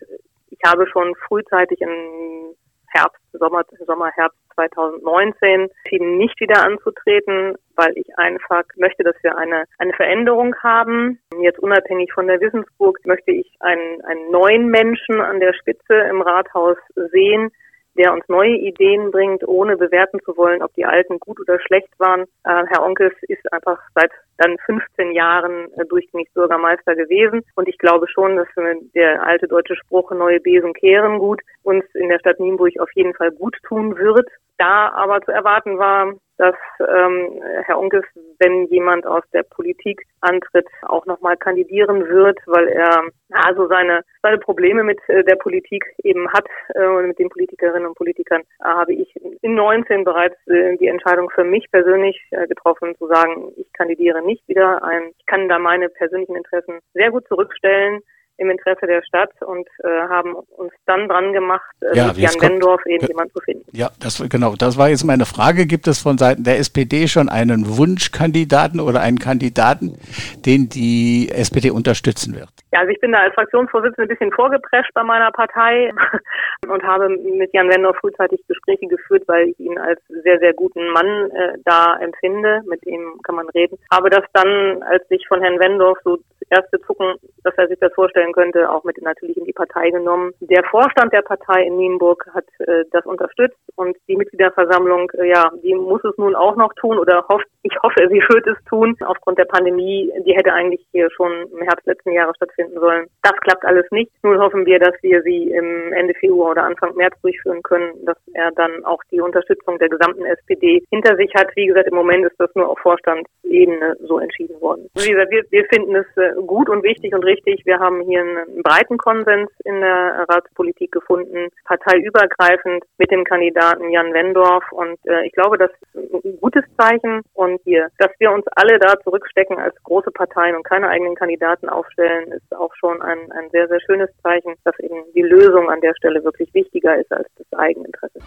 ich 0.50 0.60
habe 0.66 0.88
schon 0.88 1.16
frühzeitig 1.28 1.82
im 1.82 2.56
Herbst, 2.94 3.22
Sommer, 3.34 3.64
Sommer, 3.86 4.12
Herbst 4.16 4.38
2019 4.56 5.70
entschieden, 5.84 6.18
nicht 6.18 6.40
wieder 6.42 6.64
anzutreten, 6.64 7.56
weil 7.76 7.94
ich 7.96 8.08
einfach 8.18 8.64
möchte, 8.76 9.04
dass 9.04 9.16
wir 9.24 9.38
eine, 9.38 9.64
eine 9.78 9.94
Veränderung 9.94 10.56
haben. 10.62 11.20
Jetzt 11.42 11.60
unabhängig 11.60 12.12
von 12.14 12.28
der 12.28 12.42
Wissensburg 12.42 13.00
möchte 13.06 13.32
ich 13.32 13.50
einen, 13.62 14.02
einen 14.02 14.30
neuen 14.32 14.68
Menschen 14.68 15.22
an 15.22 15.40
der 15.40 15.54
Spitze 15.54 15.94
im 15.94 16.22
Rathaus 16.22 16.78
sehen, 16.96 17.52
der 17.98 18.14
uns 18.14 18.24
neue 18.28 18.56
Ideen 18.56 19.12
bringt, 19.12 19.48
ohne 19.48 19.78
bewerten 19.78 20.20
zu 20.24 20.36
wollen, 20.38 20.62
ob 20.62 20.74
die 20.76 20.86
alten 20.86 21.20
gut 21.20 21.40
oder 21.40 21.60
schlecht 21.60 21.92
waren. 22.00 22.22
Äh, 22.44 22.64
Herr 22.70 22.84
Onkels 22.84 23.16
ist 23.24 23.52
einfach 23.52 23.80
seit 23.96 24.12
dann 24.38 24.58
15 24.66 25.12
Jahren 25.12 25.72
äh, 25.74 25.86
durchgängig 25.86 26.30
Bürgermeister 26.34 26.96
gewesen. 26.96 27.42
Und 27.56 27.68
ich 27.68 27.78
glaube 27.78 28.08
schon, 28.08 28.38
dass 28.38 28.48
der 28.96 29.24
alte 29.24 29.48
deutsche 29.48 29.76
Spruch, 29.76 30.12
neue 30.12 30.40
Besen 30.40 30.74
kehren 30.74 31.20
gut, 31.20 31.42
uns 31.64 31.84
in 31.94 32.10
der 32.10 32.20
Stadt 32.20 32.40
Nienburg 32.40 32.74
auf 32.80 32.90
jeden 32.96 33.14
Fall 33.14 33.32
gut 33.32 33.56
tun 33.68 33.98
wird. 33.98 34.28
Da 34.62 34.92
aber 34.94 35.22
zu 35.22 35.32
erwarten 35.32 35.80
war, 35.80 36.14
dass 36.38 36.56
ähm, 36.80 37.42
Herr 37.66 37.80
Unkes, 37.80 38.04
wenn 38.38 38.68
jemand 38.68 39.08
aus 39.08 39.24
der 39.34 39.42
Politik 39.42 40.04
antritt, 40.20 40.68
auch 40.84 41.08
nochmal 41.08 41.36
kandidieren 41.36 42.08
wird, 42.08 42.38
weil 42.46 42.68
er 42.68 43.06
also 43.32 43.68
seine, 43.68 44.04
seine 44.22 44.38
Probleme 44.38 44.84
mit 44.84 45.00
äh, 45.10 45.24
der 45.24 45.36
Politik 45.38 45.84
eben 46.04 46.32
hat 46.32 46.46
äh, 46.76 46.86
und 46.86 47.08
mit 47.08 47.18
den 47.18 47.30
Politikerinnen 47.30 47.88
und 47.88 47.96
Politikern, 47.96 48.42
äh, 48.42 48.66
habe 48.66 48.94
ich 48.94 49.12
in 49.42 49.56
19 49.56 50.04
bereits 50.04 50.38
äh, 50.46 50.78
die 50.78 50.88
Entscheidung 50.88 51.32
für 51.32 51.44
mich 51.44 51.66
persönlich 51.72 52.22
äh, 52.30 52.46
getroffen, 52.46 52.96
zu 53.00 53.08
sagen, 53.08 53.52
ich 53.56 53.74
kandidiere 53.74 54.22
nicht 54.24 54.48
wieder 54.48 54.84
ein. 54.84 55.12
Ich 55.18 55.26
kann 55.26 55.50
da 55.50 55.58
meine 55.58 55.90
persönlichen 55.90 56.36
Interessen 56.36 56.82
sehr 56.94 57.10
gut 57.10 57.28
zurückstellen 57.28 58.02
im 58.42 58.50
Interesse 58.50 58.88
der 58.88 59.04
Stadt 59.04 59.30
und 59.42 59.68
äh, 59.84 59.88
haben 60.10 60.34
uns 60.34 60.74
dann 60.88 61.08
dran 61.08 61.32
gemacht, 61.32 61.62
äh, 61.82 61.96
ja, 61.96 62.08
mit 62.08 62.18
Jan 62.18 62.32
kommt, 62.32 62.42
Wendorf 62.54 62.82
eben 62.88 63.08
zu 63.08 63.40
finden. 63.46 63.66
Ja, 63.72 63.92
das 64.00 64.24
genau, 64.30 64.56
das 64.56 64.78
war 64.78 64.90
jetzt 64.90 65.04
meine 65.04 65.26
Frage. 65.26 65.68
Gibt 65.68 65.88
es 65.88 66.00
von 66.00 66.18
Seiten 66.18 66.44
der 66.44 66.58
SPD 66.58 67.08
schon 67.08 67.30
einen 67.30 67.78
Wunschkandidaten 67.78 68.80
oder 68.80 69.02
einen 69.02 69.20
Kandidaten, 69.20 69.96
den 70.44 70.70
die 70.70 71.30
SPD 71.32 71.70
unterstützen 71.70 72.36
wird? 72.36 72.50
Ja, 72.74 72.80
also 72.80 72.92
ich 72.92 73.02
bin 73.02 73.12
da 73.12 73.20
als 73.20 73.34
Fraktionsvorsitzende 73.34 74.04
ein 74.04 74.08
bisschen 74.08 74.32
vorgeprescht 74.32 74.94
bei 74.94 75.04
meiner 75.04 75.32
Partei 75.32 75.92
und 76.70 76.84
habe 76.84 77.10
mit 77.10 77.54
Jan 77.54 77.70
Wendorf 77.70 77.98
frühzeitig 77.98 78.42
Gespräche 78.48 78.88
geführt, 78.88 79.24
weil 79.28 79.50
ich 79.50 79.60
ihn 79.60 79.78
als 79.78 80.00
sehr, 80.08 80.40
sehr 80.40 80.54
guten 80.54 80.88
Mann 80.92 81.32
äh, 81.32 81.58
da 81.66 81.98
empfinde. 82.00 82.62
Mit 82.66 82.86
ihm 82.86 83.20
kann 83.24 83.36
man 83.36 83.50
reden. 83.50 83.78
Habe 83.92 84.10
das 84.10 84.24
dann, 84.34 84.82
als 84.84 85.04
ich 85.10 85.28
von 85.28 85.42
Herrn 85.42 85.60
Wendorf 85.60 85.98
so 86.06 86.20
erste 86.50 86.80
Zucken, 86.82 87.16
dass 87.44 87.54
er 87.58 87.68
sich 87.68 87.80
das 87.80 87.94
vorstellen 87.94 88.32
könnte, 88.32 88.70
auch 88.70 88.84
mit 88.84 89.02
natürlich 89.02 89.38
in 89.38 89.46
die 89.46 89.54
Partei 89.54 89.90
genommen. 89.90 90.32
Der 90.40 90.64
Vorstand 90.66 91.12
der 91.12 91.24
Partei 91.24 91.64
in 91.64 91.78
Nienburg 91.78 92.26
hat 92.34 92.46
äh, 92.60 92.86
das 92.92 93.06
unterstützt 93.06 93.60
und 93.76 93.98
die 94.08 94.16
Mitgliederversammlung, 94.16 95.12
äh, 95.20 95.30
ja, 95.30 95.52
die 95.64 95.74
muss 95.74 96.04
es 96.04 96.18
nun 96.18 96.36
auch 96.36 96.56
noch 96.56 96.74
tun 96.76 97.00
oder 97.00 97.26
hofft, 97.30 97.48
ich 97.64 97.76
hoffe, 97.84 98.08
sie 98.10 98.24
wird 98.30 98.48
es 98.48 98.58
tun. 98.66 98.96
Aufgrund 99.06 99.40
der 99.40 99.46
Pandemie, 99.46 100.12
die 100.26 100.34
hätte 100.34 100.54
eigentlich 100.54 100.86
hier 100.92 101.10
schon 101.12 101.32
im 101.52 101.62
Herbst 101.62 101.86
letzten 101.86 102.12
Jahres 102.12 102.36
stattfinden 102.36 102.61
sollen. 102.74 103.08
Das 103.24 103.34
klappt 103.42 103.66
alles 103.66 103.86
nicht. 103.92 104.12
Nun 104.24 104.40
hoffen 104.40 104.66
wir, 104.66 104.80
dass 104.80 104.96
wir 105.02 105.22
sie 105.24 105.52
im 105.52 105.94
Ende 105.94 106.14
Februar 106.16 106.52
oder 106.52 106.64
Anfang 106.64 106.96
März 106.96 107.16
durchführen 107.22 107.62
können, 107.64 107.94
dass 108.06 108.18
er 108.34 108.52
dann 108.52 108.84
auch 108.86 109.02
die 109.12 109.22
Unterstützung 109.22 109.78
der 109.80 109.90
gesamten 109.90 110.26
SPD 110.26 110.84
hinter 110.90 111.16
sich 111.16 111.34
hat. 111.36 111.50
Wie 111.56 111.68
gesagt, 111.68 111.88
im 111.88 111.96
Moment 111.96 112.26
ist 112.26 112.40
das 112.40 112.50
nur 112.56 112.70
auf 112.70 112.80
Vorstandsebene 112.80 113.96
so 114.08 114.20
entschieden 114.20 114.60
worden. 114.62 114.90
Wie 114.96 115.12
gesagt, 115.12 115.32
wir, 115.32 115.44
wir 115.50 115.66
finden 115.66 115.96
es 115.96 116.06
äh, 116.18 116.34
gut 116.46 116.70
und 116.70 116.84
wichtig 116.84 117.14
und 117.14 117.24
richtig. 117.24 117.66
Wir 117.66 117.80
haben 117.80 118.02
hier 118.02 118.22
einen 118.22 118.62
breiten 118.64 118.98
Konsens 118.98 119.50
in 119.66 119.82
der 119.82 120.26
Ratspolitik 120.30 120.92
gefunden, 120.92 121.50
parteiübergreifend 121.66 122.84
mit 122.98 123.12
dem 123.12 123.24
Kandidaten 123.24 123.90
Jan 123.90 124.14
Wendorf. 124.14 124.64
Und 124.72 124.98
äh, 125.06 125.26
ich 125.26 125.34
glaube, 125.34 125.58
das 125.58 125.72
ist 125.94 126.26
ein 126.26 126.40
gutes 126.40 126.64
Zeichen. 126.78 127.22
Und 127.34 127.62
hier, 127.64 127.90
dass 127.98 128.12
wir 128.20 128.32
uns 128.32 128.46
alle 128.56 128.80
da 128.80 129.00
zurückstecken 129.04 129.58
als 129.58 129.76
große 129.84 130.12
Parteien 130.12 130.56
und 130.56 130.64
keine 130.64 130.90
eigenen 130.90 131.16
Kandidaten 131.16 131.70
aufstellen, 131.70 132.32
ist 132.32 132.51
auch 132.54 132.74
schon 132.76 133.02
ein, 133.02 133.32
ein 133.32 133.50
sehr, 133.52 133.68
sehr 133.68 133.80
schönes 133.82 134.10
Zeichen, 134.24 134.56
dass 134.64 134.78
eben 134.80 135.04
die 135.14 135.22
Lösung 135.22 135.70
an 135.70 135.82
der 135.82 135.94
Stelle 135.96 136.24
wirklich 136.24 136.54
wichtiger 136.54 136.98
ist 136.98 137.12
als 137.12 137.28
das 137.38 137.60
Eigeninteresse. 137.60 138.20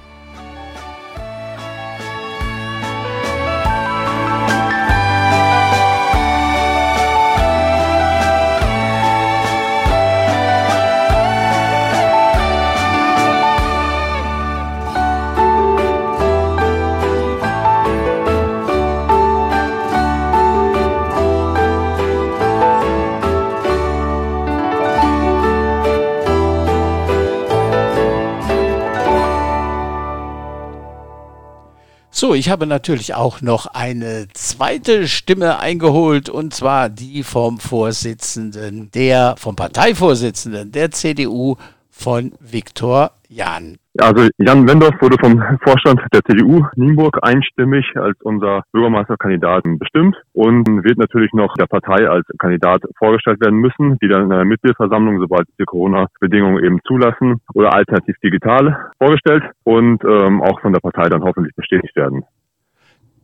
So, 32.24 32.32
ich 32.32 32.48
habe 32.48 32.66
natürlich 32.66 33.12
auch 33.12 33.42
noch 33.42 33.66
eine 33.66 34.28
zweite 34.32 35.08
Stimme 35.08 35.58
eingeholt 35.58 36.30
und 36.30 36.54
zwar 36.54 36.88
die 36.88 37.22
vom 37.22 37.60
Vorsitzenden, 37.60 38.90
der, 38.92 39.34
vom 39.36 39.56
Parteivorsitzenden 39.56 40.72
der 40.72 40.90
CDU 40.90 41.56
von 41.90 42.32
Viktor 42.40 43.10
Jan. 43.28 43.76
Also 43.98 44.28
Jan 44.38 44.68
Wendorf 44.68 45.00
wurde 45.00 45.16
vom 45.20 45.40
Vorstand 45.62 46.00
der 46.12 46.20
CDU 46.22 46.66
Nienburg 46.74 47.18
einstimmig 47.22 47.86
als 47.94 48.20
unser 48.22 48.64
Bürgermeisterkandidat 48.72 49.62
bestimmt 49.78 50.16
und 50.32 50.66
wird 50.82 50.98
natürlich 50.98 51.32
noch 51.32 51.54
der 51.54 51.66
Partei 51.66 52.08
als 52.08 52.26
Kandidat 52.38 52.82
vorgestellt 52.98 53.40
werden 53.40 53.60
müssen, 53.60 53.96
die 54.02 54.08
dann 54.08 54.24
in 54.24 54.30
der 54.30 54.44
Mitgliederversammlung, 54.44 55.20
sobald 55.20 55.46
die 55.60 55.64
Corona-Bedingungen 55.64 56.64
eben 56.64 56.80
zulassen, 56.88 57.40
oder 57.54 57.72
alternativ 57.72 58.16
digital 58.18 58.90
vorgestellt 58.98 59.44
und 59.62 60.02
ähm, 60.04 60.42
auch 60.42 60.60
von 60.60 60.72
der 60.72 60.80
Partei 60.80 61.08
dann 61.08 61.22
hoffentlich 61.22 61.54
bestätigt 61.54 61.94
werden. 61.94 62.24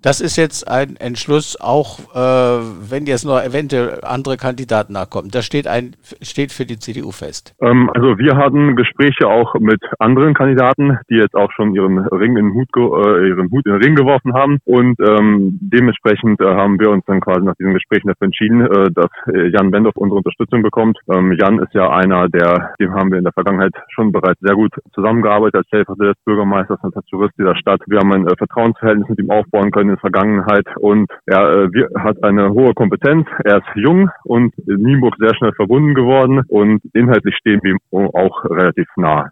Das 0.03 0.23
ist 0.23 0.37
jetzt 0.37 0.67
ein 0.67 0.97
Entschluss, 0.97 1.61
auch 1.61 1.99
äh, 2.15 2.61
wenn 2.91 3.05
jetzt 3.05 3.27
noch 3.27 3.39
eventuell 3.43 4.01
andere 4.03 4.39
Kandidaten 4.39 4.95
nachkommen. 4.95 5.29
Das 5.31 5.45
steht, 5.45 5.67
ein, 5.67 5.95
steht 6.23 6.53
für 6.53 6.65
die 6.65 6.79
CDU 6.79 7.11
fest. 7.11 7.55
Ähm, 7.61 7.91
also 7.93 8.17
wir 8.17 8.37
hatten 8.37 8.77
Gespräche 8.77 9.29
auch 9.29 9.55
mit 9.61 9.81
anderen 9.99 10.33
Kandidaten, 10.33 10.99
die 11.11 11.17
jetzt 11.17 11.35
auch 11.35 11.53
schon 11.53 11.75
ihren 11.75 11.99
Ring 11.99 12.35
in 12.39 12.47
den 12.47 12.55
Hut, 12.55 12.69
äh, 12.77 13.29
ihren 13.29 13.51
Hut 13.51 13.67
in 13.67 13.73
den 13.73 13.83
Ring 13.83 13.95
geworfen 13.95 14.33
haben. 14.33 14.59
Und 14.65 14.99
ähm, 15.01 15.59
dementsprechend 15.61 16.41
äh, 16.41 16.47
haben 16.47 16.81
wir 16.81 16.91
uns 16.91 17.05
dann 17.05 17.21
quasi 17.21 17.45
nach 17.45 17.57
diesen 17.57 17.75
Gesprächen 17.75 18.09
dafür 18.09 18.25
entschieden, 18.25 18.63
äh, 18.63 18.91
dass 18.95 19.11
äh, 19.35 19.49
Jan 19.49 19.71
Bendorf 19.71 19.97
unsere 19.97 20.17
Unterstützung 20.17 20.63
bekommt. 20.63 20.99
Ähm, 21.13 21.37
Jan 21.39 21.59
ist 21.59 21.75
ja 21.75 21.91
einer, 21.91 22.27
der, 22.31 22.73
dem 22.81 22.95
haben 22.95 23.11
wir 23.11 23.19
in 23.19 23.25
der 23.25 23.35
Vergangenheit 23.35 23.75
schon 23.91 24.13
bereits 24.13 24.41
sehr 24.41 24.55
gut 24.55 24.73
zusammengearbeitet 24.95 25.57
als 25.57 25.67
Stellvertreter 25.67 26.15
des 26.15 26.25
Bürgermeisters 26.25 26.79
und 26.83 26.97
als 26.97 27.05
Jurist 27.11 27.35
dieser 27.39 27.57
Stadt. 27.57 27.83
Wir 27.87 27.99
haben 27.99 28.13
ein 28.15 28.27
äh, 28.27 28.37
Vertrauensverhältnis 28.39 29.09
mit 29.11 29.19
ihm 29.19 29.31
aufbauen 29.31 29.71
können 29.71 29.90
der 29.91 29.99
Vergangenheit 29.99 30.67
und 30.77 31.11
er 31.27 31.65
äh, 31.65 31.87
hat 31.99 32.23
eine 32.23 32.51
hohe 32.51 32.75
Kompetenz. 32.75 33.27
Er 33.45 33.59
ist 33.59 33.69
jung 33.75 34.11
und 34.25 34.55
in 34.67 34.77
Nienburg 34.77 35.15
sehr 35.19 35.35
schnell 35.35 35.53
verbunden 35.53 35.95
geworden 35.95 36.43
und 36.49 36.83
inhaltlich 36.95 37.37
stehen 37.37 37.61
wir 37.63 37.73
ihm 37.73 37.81
auch 38.15 38.45
relativ 38.45 38.87
nah. 38.97 39.31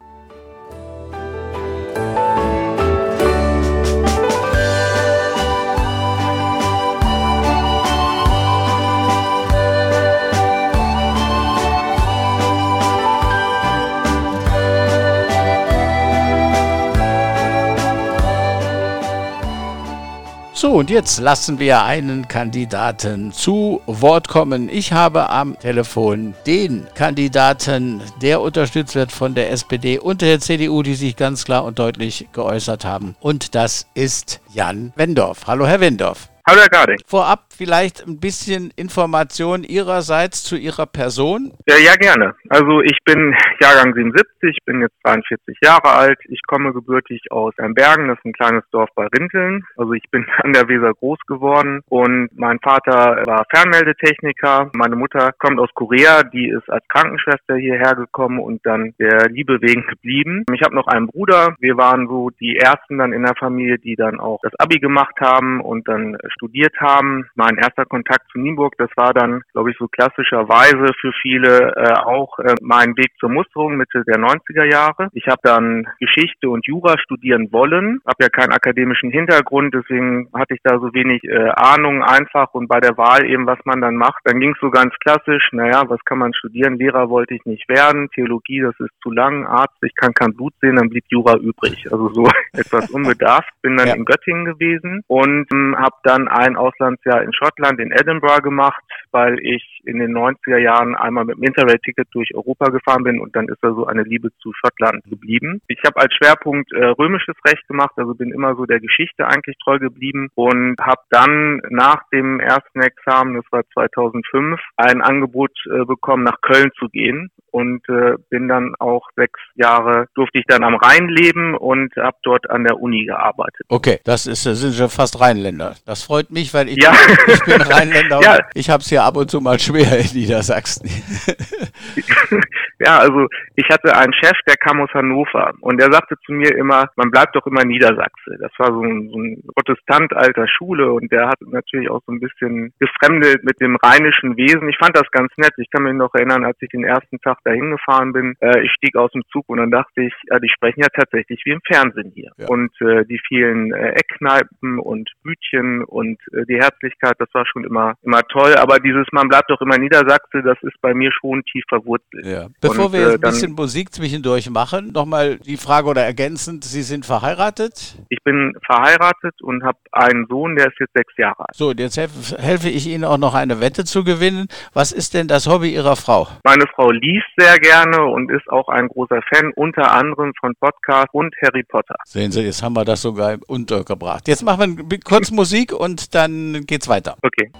So, 20.59 20.73
und 20.73 20.91
jetzt 20.91 21.21
lassen 21.21 21.61
wir 21.61 21.85
einen 21.85 22.27
Kandidaten 22.27 23.31
zu 23.33 23.81
Wort 23.87 24.27
kommen. 24.27 24.69
Ich 24.69 24.93
habe 24.93 25.31
am 25.31 25.57
Telefon 25.57 26.35
den 26.49 26.85
Kandidaten, 26.97 28.03
der 28.21 28.41
unterstützt 28.41 28.97
wird 28.97 29.13
von 29.13 29.37
der 29.37 29.53
SPD 29.53 30.01
und 30.01 30.21
der 30.21 30.41
CDU, 30.41 30.83
die 30.83 30.97
sich 30.97 31.15
ganz 31.15 31.45
klar 31.45 31.63
und 31.65 31.79
deutlich 31.79 32.27
geäußert 32.33 32.85
haben. 32.85 33.15
Und 33.21 33.55
das 33.55 33.87
ist 33.95 34.41
Jan 34.53 34.93
Wendorf. 34.97 35.47
Hallo, 35.47 35.65
Herr 35.65 35.79
Wendorf. 35.79 36.29
Hallo 36.49 36.63
Herr 36.63 36.71
Garding. 36.71 36.97
Vorab 37.07 37.49
vielleicht 37.51 38.07
ein 38.07 38.21
bisschen 38.21 38.73
Information 38.75 39.65
Ihrerseits 39.65 40.45
zu 40.45 40.57
Ihrer 40.57 40.87
Person? 40.87 41.53
Ja, 41.69 41.77
ja, 41.77 41.95
gerne. 41.97 42.35
Also 42.49 42.81
ich 42.81 42.97
bin 43.05 43.35
Jahrgang 43.61 43.93
77, 43.93 44.57
bin 44.65 44.81
jetzt 44.81 44.95
43 45.05 45.59
Jahre 45.63 45.91
alt. 45.93 46.19
Ich 46.31 46.41
komme 46.47 46.73
gebürtig 46.73 47.21
aus 47.31 47.53
Bergen, 47.57 48.09
das 48.09 48.17
ist 48.17 48.25
ein 48.25 48.33
kleines 48.33 48.65
Dorf 48.71 48.89
bei 48.95 49.07
Rinteln. 49.09 49.63
Also 49.77 49.93
ich 49.93 50.05
bin 50.11 50.25
an 50.43 50.55
der 50.55 50.67
Weser 50.69 50.95
groß 50.95 51.19
geworden 51.27 51.83
und 51.91 52.31
mein 52.35 52.59
Vater 52.61 53.23
war 53.27 53.45
Fernmeldetechniker. 53.55 54.71
Meine 54.75 54.97
Mutter 54.97 55.33
kommt 55.39 55.61
aus 55.61 55.69
Korea, 55.75 56.23
die 56.23 56.49
ist 56.49 56.71
als 56.71 56.85
Krankenschwester 56.89 57.57
hierher 57.57 57.95
gekommen 57.95 58.39
und 58.39 58.65
dann 58.65 58.95
der 58.99 59.29
Liebe 59.29 59.61
wegen 59.61 59.87
geblieben. 59.87 60.47
Ich 60.55 60.63
habe 60.63 60.75
noch 60.75 60.87
einen 60.87 61.09
Bruder. 61.09 61.57
Wir 61.59 61.77
waren 61.77 62.09
so 62.09 62.31
die 62.41 62.57
ersten 62.57 62.97
dann 62.97 63.13
in 63.13 63.25
der 63.25 63.35
Familie, 63.37 63.79
die 63.79 63.97
dann 63.97 64.19
auch 64.19 64.39
das 64.43 64.55
Abi 64.59 64.79
gemacht 64.79 65.17
haben 65.21 65.61
und 65.61 65.87
dann 65.87 66.17
studiert 66.39 66.75
haben. 66.81 67.27
Mein 67.35 67.57
erster 67.57 67.85
Kontakt 67.85 68.31
zu 68.31 68.39
Nienburg, 68.39 68.75
das 68.79 68.91
war 68.97 69.13
dann, 69.13 69.43
glaube 69.53 69.71
ich, 69.71 69.77
so 69.79 69.89
klassischerweise 69.89 70.93
für 71.01 71.13
viele 71.21 71.75
äh, 71.77 71.93
auch 72.05 72.39
äh, 72.39 72.55
mein 72.63 72.97
Weg 72.97 73.11
zur 73.19 73.29
Musterung 73.29 73.77
Mitte 73.77 74.05
der 74.07 74.19
90er 74.19 74.65
Jahre. 74.65 75.09
Ich 75.13 75.27
habe 75.27 75.41
dann 75.43 75.87
Geschichte 75.99 76.49
und 76.49 76.67
Jura 76.67 76.99
studieren 76.99 77.53
wollen, 77.53 78.01
habe 78.07 78.23
ja 78.25 78.29
keinen 78.29 78.53
akademischen 78.53 79.11
Hintergrund, 79.11 79.75
deswegen 79.75 80.29
hatte 80.35 80.55
ich 80.55 80.61
da 80.63 80.79
so 80.79 80.95
wenig 80.95 81.25
äh, 81.25 81.51
Ahnung 81.57 82.03
einfach 82.03 82.55
und 82.55 82.69
bei 82.69 82.81
der 82.81 82.97
Wahl 82.97 83.27
eben, 83.27 83.47
was 83.47 83.59
man 83.65 83.81
dann 83.81 83.97
macht, 83.97 84.21
dann 84.25 84.41
ging 84.41 84.53
es 84.53 84.61
so 84.61 84.71
ganz 84.71 84.95
klassisch, 85.01 85.49
naja, 85.53 85.83
was 85.89 86.01
kann 86.05 86.19
man 86.19 86.35
studieren? 86.35 86.79
Lehrer 86.79 87.09
wollte 87.09 87.35
ich 87.35 87.45
nicht 87.45 87.69
werden, 87.69 88.09
Theologie, 88.15 88.61
das 88.61 88.79
ist 88.79 88.93
zu 89.03 89.11
lang, 89.11 89.47
Arzt, 89.47 89.77
ich 89.83 89.95
kann 89.95 90.15
kein 90.15 90.35
Blut 90.35 90.55
sehen, 90.61 90.77
dann 90.77 90.89
blieb 90.89 91.05
Jura 91.09 91.37
übrig. 91.37 91.91
Also 91.91 92.09
so 92.13 92.29
etwas 92.53 92.91
unbedarft. 92.91 93.51
Bin 93.63 93.77
dann 93.77 93.89
ja. 93.89 93.95
in 93.95 94.05
Göttingen 94.05 94.45
gewesen 94.45 95.03
und 95.07 95.47
ähm, 95.53 95.77
habe 95.79 95.97
dann 96.03 96.28
ein 96.29 96.57
Auslandsjahr 96.57 97.23
in 97.23 97.33
Schottland, 97.33 97.81
in 97.81 97.93
Edinburgh 97.93 98.43
gemacht, 98.43 98.83
weil 99.13 99.39
ich 99.41 99.81
in 99.85 99.99
den 99.99 100.17
90er 100.17 100.59
Jahren 100.59 100.95
einmal 100.95 101.25
mit 101.25 101.37
dem 101.37 101.45
Interrail-Ticket 101.45 102.09
durch 102.13 102.35
Europa 102.35 102.67
gefahren 102.67 103.05
bin 103.05 103.21
und 103.21 103.35
dann 103.35 103.49
ist 103.49 103.59
da 103.63 103.73
so 103.73 103.87
eine 103.87 104.03
Liebe 104.03 104.31
zu 104.41 104.53
Schottland 104.53 105.05
geblieben. 105.05 105.61
Ich 105.69 105.81
habe 105.85 106.01
als 106.01 106.15
Schwerpunkt 106.15 106.73
äh, 106.73 106.85
römisches 106.85 107.37
Recht 107.47 107.67
gemacht, 107.69 107.93
also 107.97 108.15
bin 108.15 108.33
immer 108.33 108.55
so 108.57 108.67
der 108.67 108.81
Geschichte 108.81 109.27
eigentlich 109.27 109.57
treu 109.63 109.79
geblieben 109.79 110.29
und 110.35 110.77
habe 110.81 111.03
dann 111.11 111.61
nach 111.71 112.03
dem 112.13 112.41
ersten 112.41 112.81
Examen, 112.81 113.35
das 113.35 113.45
war 113.51 113.63
2005, 113.75 114.61
ein 114.77 115.03
Angebot 115.03 115.53
äh, 115.67 115.85
bekommen, 115.85 116.25
nach 116.25 116.41
Köln 116.41 116.71
zu 116.79 116.89
gehen 116.89 117.31
und 117.51 117.89
äh, 117.89 118.15
bin 118.31 118.49
dann 118.49 118.75
auch 118.79 119.09
sechs 119.17 119.41
Jahre, 119.55 120.07
durfte 120.15 120.39
ich 120.39 120.45
dann 120.47 120.65
am 120.65 120.75
Rhein 120.75 121.09
leben 121.09 121.57
und 121.57 121.95
habe 121.97 122.17
dort 122.23 122.51
an 122.51 122.65
der 122.65 122.81
Uni 122.81 123.05
gearbeitet. 123.07 123.67
Okay, 123.69 124.01
das 124.05 124.27
ist, 124.27 124.43
sind 124.43 124.75
schon 124.75 124.91
fast 124.91 125.21
Rheinländer. 125.21 125.75
Das 125.87 126.03
freut 126.03 126.31
mich, 126.31 126.53
weil 126.55 126.69
ich, 126.69 126.83
ja. 126.83 126.93
ich 127.27 127.45
bin 127.45 127.61
Rheinländer 127.63 128.21
ja. 128.23 128.39
ich 128.55 128.71
habe 128.71 128.83
es 128.83 128.91
ja 128.91 128.98
ab 129.03 129.17
und 129.17 129.31
zu 129.31 129.41
mal 129.41 129.59
schwer 129.59 129.99
in 129.99 130.13
Niedersachsen. 130.15 130.89
ja, 132.79 132.99
also 132.99 133.27
ich 133.57 133.69
hatte 133.71 133.97
einen 133.97 134.13
Chef, 134.15 134.37
der 134.47 134.57
kam 134.57 134.81
aus 134.81 134.91
Hannover 134.95 135.53
und 135.61 135.81
der 135.81 135.93
sagte 135.93 136.17
zu 136.25 136.33
mir 136.33 136.55
immer, 136.57 136.89
man 136.97 137.11
bleibt 137.11 137.35
doch 137.37 137.47
immer 137.47 137.65
Niedersachse. 137.65 138.37
Das 138.41 138.53
war 138.59 138.73
so 138.73 138.83
ein, 138.83 139.09
so 139.11 139.19
ein 139.19 139.43
Protestant 139.55 140.15
alter 140.15 140.47
Schule 140.49 140.93
und 140.93 141.11
der 141.13 141.29
hat 141.29 141.41
natürlich 141.41 141.91
auch 141.91 142.03
so 142.07 142.13
ein 142.13 142.21
bisschen 142.21 142.73
gefremdet 142.79 143.45
mit 143.45 143.61
dem 143.61 143.77
rheinischen 143.77 144.37
Wesen. 144.37 144.69
Ich 144.69 144.79
fand 144.79 144.97
das 144.97 145.11
ganz 145.11 145.33
nett. 145.37 145.53
Ich 145.59 145.71
kann 145.71 145.83
mich 145.83 145.95
noch 145.95 146.15
erinnern, 146.15 146.45
als 146.45 146.57
ich 146.61 146.69
den 146.69 146.85
ersten 146.85 147.21
Tag 147.21 147.39
dahin 147.45 147.71
gefahren 147.71 148.13
bin, 148.13 148.35
äh, 148.41 148.61
ich 148.61 148.73
stieg 148.73 148.97
aus 148.97 149.11
dem 149.13 149.23
Zug 149.33 149.45
und 149.49 149.59
dann 149.59 149.71
dachte 149.71 150.03
ich, 150.03 150.15
ja, 150.31 150.39
die 150.39 150.49
sprechen 150.49 150.81
ja 150.81 150.89
tatsächlich 150.89 151.43
wie 151.45 151.53
im 151.53 151.61
Fernsehen 151.65 152.13
hier. 152.15 152.31
Ja. 152.37 152.47
Und 152.49 152.71
äh, 152.81 153.05
die 153.05 153.21
vielen 153.27 153.73
äh, 153.73 153.91
Eckkneipen 153.91 154.79
und 154.79 155.11
Bütchen 155.23 155.85
und 155.85 156.19
äh, 156.33 156.45
die 156.49 156.57
Herzlichkeit, 156.57 157.15
das 157.19 157.29
war 157.33 157.47
schon 157.47 157.65
immer 157.65 157.95
immer 158.03 158.23
toll. 158.25 158.55
Aber 158.57 158.81
dieses 158.89 159.07
man 159.13 159.29
bleibt 159.29 159.51
doch 159.51 159.61
immer 159.61 159.79
Niedersachse, 159.79 160.43
das 160.43 160.57
ist 160.63 160.81
bei 160.81 160.95
mir 160.95 161.11
schon 161.13 161.43
tief 161.45 161.65
verwurzelt. 161.69 162.25
Ja. 162.25 162.47
Bevor 162.61 162.87
und, 162.87 162.93
wir 162.93 163.01
jetzt 163.01 163.11
äh, 163.11 163.15
ein 163.15 163.21
bisschen 163.21 163.53
Musik 163.53 163.93
zwischendurch 163.93 164.49
machen, 164.51 164.93
nochmal 164.93 165.39
die 165.39 165.57
Frage 165.57 165.89
oder 165.89 166.03
ergänzend, 166.05 166.65
Sie 166.65 166.83
sind 166.83 167.05
verheiratet? 167.05 167.97
Ich 168.09 168.23
bin 168.25 168.55
verheiratet 168.65 169.41
und 169.43 169.63
habe 169.63 169.79
einen 169.93 170.27
Sohn, 170.29 170.57
der 170.57 170.69
ist 170.69 170.79
jetzt 170.81 170.93
sechs 170.95 171.13
Jahre 171.17 171.41
alt. 171.41 171.55
So, 171.55 171.73
jetzt 171.73 171.97
helf, 171.97 172.35
helfe 172.39 172.69
ich 172.69 172.87
Ihnen 172.87 173.05
auch 173.05 173.19
noch 173.19 173.35
eine 173.35 173.61
Wette 173.61 173.85
zu 173.85 174.05
gewinnen. 174.05 174.49
Was 174.73 174.93
ist 174.93 175.15
denn 175.15 175.29
das 175.29 175.47
Hobby 175.47 175.75
Ihrer 175.75 175.97
Frau? 175.97 176.29
Meine 176.45 176.65
Frau 176.75 176.91
liest 176.91 177.27
sehr 177.37 177.59
gerne 177.59 178.05
und 178.05 178.31
ist 178.31 178.49
auch 178.49 178.69
ein 178.69 178.89
großer 178.89 179.21
Fan, 179.33 179.53
unter 179.57 179.93
anderem 179.93 180.33
von 180.41 180.55
Podcast 180.61 181.09
und 181.13 181.35
Harry 181.43 181.63
Potter. 181.65 181.97
Sehen 182.05 182.33
Sie, 182.33 182.43
jetzt 182.43 182.63
haben 182.63 182.75
wir 182.75 182.85
das 182.85 183.03
sogar 183.03 183.39
untergebracht. 183.47 184.29
Jetzt 184.29 184.43
machen 184.43 184.91
wir 184.91 185.01
kurz 185.01 185.31
Musik 185.31 185.73
und 185.73 186.15
dann 186.15 186.65
geht's 186.67 186.89
weiter. 186.89 187.17
Okay. 187.23 187.51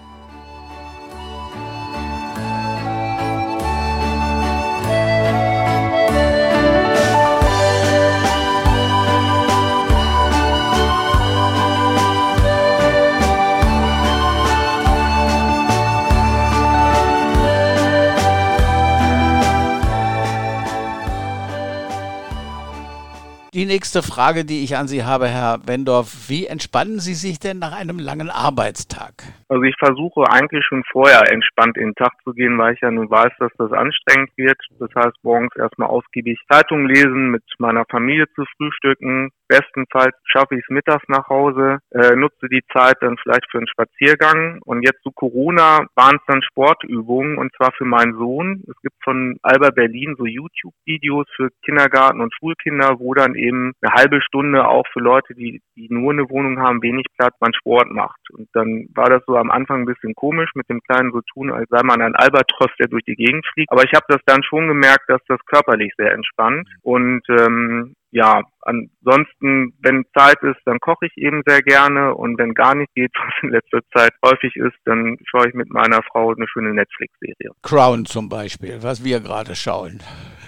Nächste 23.69 24.03
Frage, 24.03 24.45
die 24.45 24.65
ich 24.65 24.77
an 24.77 24.89
Sie 24.89 25.05
habe, 25.05 25.29
Herr 25.29 25.61
Wendorf, 25.67 26.29
wie 26.29 26.47
entspannen 26.47 26.99
Sie 26.99 27.15
sich 27.15 27.39
denn 27.39 27.61
nach 27.61 27.79
einem 27.79 28.01
langen 28.01 28.31
Arbeitstag? 28.31 29.23
Also 29.49 29.63
ich 29.63 29.77
versuche 29.79 30.25
eigentlich 30.29 30.65
schon 30.67 30.83
vorher 30.91 31.31
entspannt 31.31 31.77
in 31.77 31.91
den 31.91 31.95
Tag 31.95 32.13
zu 32.25 32.33
gehen, 32.33 32.59
weil 32.59 32.75
ich 32.75 32.81
ja 32.81 32.91
nun 32.91 33.09
weiß, 33.09 33.31
dass 33.39 33.53
das 33.59 33.71
anstrengend 33.71 34.31
wird. 34.37 34.59
Das 34.81 34.91
heißt, 34.97 35.17
morgens 35.23 35.55
erstmal 35.57 35.89
ausgiebig 35.89 36.41
Zeitung 36.51 36.87
lesen, 36.87 37.31
mit 37.31 37.45
meiner 37.59 37.85
Familie 37.89 38.27
zu 38.35 38.45
frühstücken. 38.57 39.31
Bestenfalls 39.49 40.15
schaffe 40.25 40.55
ich 40.57 40.63
es 40.63 40.71
mittags 40.71 41.05
nach 41.09 41.29
Hause, 41.29 41.79
äh, 41.91 42.15
nutze 42.15 42.49
die 42.49 42.63
Zeit 42.73 42.97
dann 43.01 43.17
vielleicht 43.17 43.51
für 43.51 43.59
einen 43.59 43.69
Spaziergang. 43.69 44.61
Und 44.65 44.83
jetzt 44.83 45.03
zu 45.03 45.11
Corona 45.11 45.87
waren 45.95 46.17
es 46.17 46.23
dann 46.27 46.43
Sportübungen 46.43 47.39
und 47.39 47.55
zwar 47.57 47.73
für 47.73 47.85
meinen 47.85 48.15
Sohn. 48.15 48.63
Es 48.69 48.81
gibt 48.83 48.97
von 49.03 49.39
Alba 49.43 49.71
Berlin 49.71 50.15
so 50.19 50.27
YouTube-Videos 50.27 51.27
für 51.35 51.49
Kindergarten 51.65 52.21
und 52.21 52.33
Schulkinder, 52.35 52.99
wo 52.99 53.15
dann 53.15 53.35
eben 53.35 53.73
eine 53.81 53.95
halbe 53.95 54.21
Stunde 54.21 54.69
auch 54.69 54.87
für 54.93 55.01
Leute, 55.01 55.35
die, 55.35 55.63
die 55.77 55.89
nur 55.91 56.13
eine 56.13 56.29
Wohnung 56.29 56.61
haben, 56.61 56.83
wenig 56.83 57.07
Platz, 57.17 57.35
man 57.41 57.55
Sport 57.55 57.91
macht. 57.91 58.21
Und 58.31 58.49
dann 58.53 58.89
war 58.95 59.09
das 59.09 59.23
so 59.27 59.37
am 59.37 59.51
Anfang 59.51 59.83
ein 59.83 59.87
bisschen 59.87 60.15
komisch 60.15 60.51
mit 60.55 60.69
dem 60.69 60.81
Kleinen 60.83 61.11
so 61.13 61.21
tun, 61.33 61.51
als 61.51 61.69
sei 61.71 61.81
man 61.83 62.03
ein 62.03 62.15
Albatros, 62.15 62.71
der 62.79 62.89
durch 62.89 63.05
die 63.05 63.17
Gegend 63.17 63.47
fliegt. 63.53 63.73
Aber 63.73 63.85
ich 63.85 63.93
habe 63.95 64.05
das 64.09 64.21
dann 64.27 64.43
schon 64.43 64.69
gemerkt, 64.69 65.09
dass 65.09 65.21
das 65.29 65.41
körperlich 65.47 65.93
sehr 65.97 66.13
entspannt. 66.13 66.69
Und 66.83 67.23
ähm, 67.31 67.95
ja, 68.11 68.43
ansonsten, 68.63 69.75
wenn 69.83 70.05
Zeit 70.17 70.43
ist, 70.43 70.61
dann 70.65 70.81
koche 70.81 71.07
ich 71.07 71.17
eben 71.17 71.43
sehr 71.47 71.63
gerne 71.63 72.15
und 72.15 72.39
wenn 72.39 72.55
gar 72.55 72.75
nicht 72.75 72.95
geht, 72.95 73.13
was 73.15 73.35
in 73.43 73.51
letzter 73.51 73.81
Zeit 73.95 74.13
häufig 74.25 74.55
ist, 74.57 74.77
dann 74.85 75.17
schaue 75.25 75.49
ich 75.49 75.55
mit 75.55 75.71
meiner 75.71 76.03
Frau 76.03 76.33
eine 76.33 76.49
schöne 76.49 76.73
Netflix-Serie. 76.75 77.53
Crown 77.63 78.07
zum 78.07 78.29
Beispiel, 78.29 78.79
was 78.83 79.05
wir 79.05 79.21
gerade 79.21 79.55
schauen. 79.55 80.01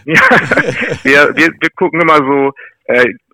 Ja, 0.05 0.15
wir, 1.03 1.37
wir, 1.37 1.53
wir 1.61 1.71
gucken 1.77 2.01
immer 2.01 2.17
so 2.17 2.53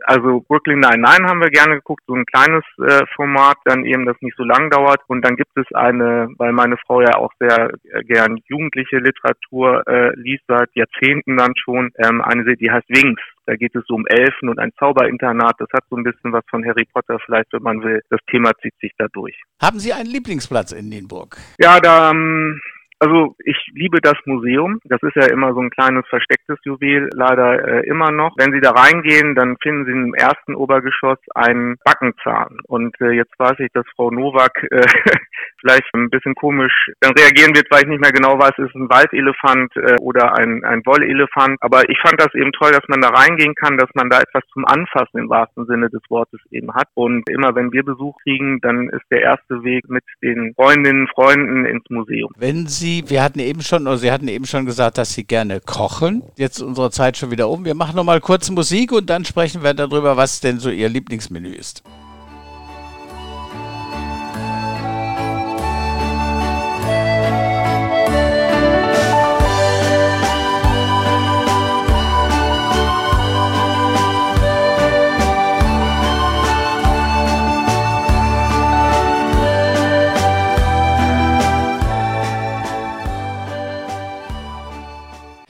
also 0.04 0.44
Brooklyn 0.46 0.80
Nine-Nine 0.80 1.28
haben 1.28 1.40
wir 1.40 1.50
gerne 1.50 1.76
geguckt, 1.76 2.02
so 2.06 2.14
ein 2.14 2.26
kleines 2.26 2.64
äh, 2.78 3.04
Format, 3.14 3.56
dann 3.64 3.85
eben, 3.85 4.04
das 4.04 4.16
nicht 4.20 4.37
so 4.37 4.44
lang 4.44 4.70
dauert. 4.70 5.00
Und 5.09 5.22
dann 5.22 5.37
gibt 5.37 5.50
es 5.56 5.66
eine, 5.74 6.28
weil 6.37 6.52
meine 6.52 6.76
Frau 6.87 7.00
ja 7.00 7.14
auch 7.16 7.32
sehr 7.38 7.70
äh, 7.90 8.04
gern 8.04 8.38
jugendliche 8.48 8.98
Literatur 8.98 9.82
äh, 9.87 10.14
liest, 10.16 10.44
seit 10.46 10.70
Jahrzehnten 10.74 11.37
dann 11.37 11.54
schon, 11.56 11.90
ähm, 11.98 12.20
eine 12.20 12.44
Serie, 12.44 12.56
die 12.56 12.70
heißt 12.70 12.88
Wings. 12.88 13.20
Da 13.46 13.54
geht 13.54 13.74
es 13.76 13.85
so 13.87 13.94
um 13.94 14.06
Elfen 14.06 14.48
und 14.48 14.59
ein 14.59 14.72
Zauberinternat. 14.78 15.54
Das 15.59 15.68
hat 15.72 15.85
so 15.88 15.96
ein 15.96 16.02
bisschen 16.02 16.32
was 16.32 16.44
von 16.50 16.64
Harry 16.64 16.85
Potter, 16.92 17.18
vielleicht, 17.24 17.52
wenn 17.52 17.62
man 17.62 17.82
will. 17.82 18.02
Das 18.11 18.20
Thema 18.30 18.52
zieht 18.61 18.74
sich 18.80 18.92
da 18.98 19.06
durch. 19.12 19.40
Haben 19.62 19.78
Sie 19.78 19.92
einen 19.92 20.11
Lieblingsplatz 20.11 20.72
in 20.72 20.88
Nienburg? 20.88 21.37
Ja, 21.59 21.78
da 21.80 22.11
ähm, 22.11 22.61
also 22.98 23.35
ich 23.44 23.56
liebe 23.74 24.00
das 24.00 24.16
Museum. 24.24 24.80
Das 24.85 25.02
ist 25.02 25.16
ja 25.16 25.26
immer 25.26 25.52
so 25.52 25.61
ein 25.61 25.70
kleines 25.70 26.04
verstecktes 26.09 26.59
Juwel, 26.64 27.11
leider 27.12 27.66
äh, 27.66 27.87
immer 27.87 28.11
noch. 28.11 28.32
Wenn 28.37 28.52
Sie 28.52 28.61
da 28.61 28.70
reingehen, 28.70 29.35
dann 29.35 29.56
finden 29.62 29.85
Sie 29.85 29.92
im 29.92 30.14
ersten 30.14 30.54
Obergeschoss 30.54 31.18
einen 31.35 31.76
Backenzahn. 31.85 32.59
Und 32.66 32.98
äh, 33.00 33.11
jetzt 33.11 33.38
weiß 33.38 33.59
ich, 33.59 33.68
dass 33.72 33.85
Frau 33.94 34.11
Nowak 34.11 34.62
äh, 34.70 34.80
vielleicht 35.61 35.85
ein 35.94 36.09
bisschen 36.11 36.35
komisch 36.35 36.90
dann 37.00 37.12
reagieren 37.12 37.54
wird, 37.54 37.70
weil 37.70 37.82
ich 37.82 37.88
nicht 37.88 38.00
mehr 38.00 38.12
genau 38.12 38.38
weiß, 38.38 38.52
ist 38.59 38.74
ein 38.74 38.88
Waldelefant 38.88 39.76
äh, 39.76 39.96
oder 40.00 40.37
ein, 40.38 40.64
ein 40.64 40.80
Wollelefant. 40.87 41.59
Aber 41.61 41.88
ich 41.88 41.98
fand 42.00 42.20
das 42.20 42.35
eben 42.35 42.52
toll, 42.52 42.72
dass 42.72 42.88
man 42.88 43.02
da 43.02 43.09
reingehen 43.09 43.54
kann, 43.54 43.76
dass 43.76 43.90
man 43.94 44.09
da 44.09 44.20
etwas 44.20 44.42
zum 44.52 44.64
Anfassen 44.64 45.18
im 45.18 45.28
wahrsten 45.28 45.66
Sinne 45.66 45.90
des 45.90 46.02
Wortes 46.09 46.40
eben 46.50 46.72
hat. 46.74 46.88
Und 46.94 47.28
immer 47.28 47.54
wenn 47.54 47.72
wir 47.72 47.85
Besuch 47.85 48.16
kriegen, 48.22 48.61
dann 48.61 48.88
ist 48.88 49.04
der 49.11 49.20
erste 49.20 49.62
Weg 49.64 49.88
mit 49.88 50.04
den 50.22 50.54
Freundinnen, 50.54 51.09
Freunden 51.09 51.66
ins 51.66 51.85
Museum. 51.90 52.30
Wenn 52.38 52.66
Sie 52.66 52.86
Sie, 52.87 53.03
wir 53.11 53.20
hatten 53.20 53.40
eben 53.40 53.62
schon, 53.62 53.88
oder 53.88 53.99
Sie 53.99 54.12
hatten 54.12 54.29
eben 54.29 54.46
schon 54.46 54.64
gesagt, 54.64 54.96
dass 54.96 55.12
Sie 55.12 55.25
gerne 55.25 55.59
kochen. 55.61 56.22
Jetzt 56.37 56.59
ist 56.59 56.62
unsere 56.62 56.92
Zeit 56.92 57.16
schon 57.16 57.33
wieder 57.33 57.49
um. 57.49 57.64
Wir 57.64 57.75
machen 57.75 57.96
noch 57.96 58.05
mal 58.05 58.20
kurz 58.20 58.49
Musik 58.49 58.92
und 58.92 59.11
dann 59.11 59.25
sprechen 59.25 59.64
wir 59.64 59.75
darüber, 59.75 60.16
was 60.16 60.38
denn 60.38 60.61
so 60.61 60.70
Ihr 60.70 60.88
Lieblingsmenü 60.88 61.53
ist. 61.53 61.83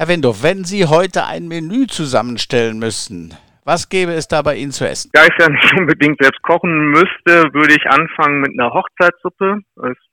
Herr 0.07 0.14
Wendorf, 0.14 0.45
wenn 0.45 0.62
Sie 0.62 0.87
heute 0.87 1.27
ein 1.27 1.49
Menü 1.49 1.88
zusammenstellen 1.88 2.79
müssten, 2.79 3.35
Was 3.64 3.88
gäbe 3.88 4.12
es 4.12 4.29
da 4.29 4.40
bei 4.42 4.55
Ihnen 4.55 4.71
zu 4.71 4.88
essen? 4.88 5.11
Da 5.12 5.25
ich 5.25 5.35
ja 5.37 5.49
nicht 5.49 5.75
unbedingt 5.77 6.23
selbst 6.23 6.40
kochen 6.42 6.90
müsste, 6.90 7.53
würde 7.53 7.75
ich 7.75 7.85
anfangen 7.90 8.40
mit 8.40 8.53
einer 8.53 8.73
Hochzeitssuppe. 8.73 9.59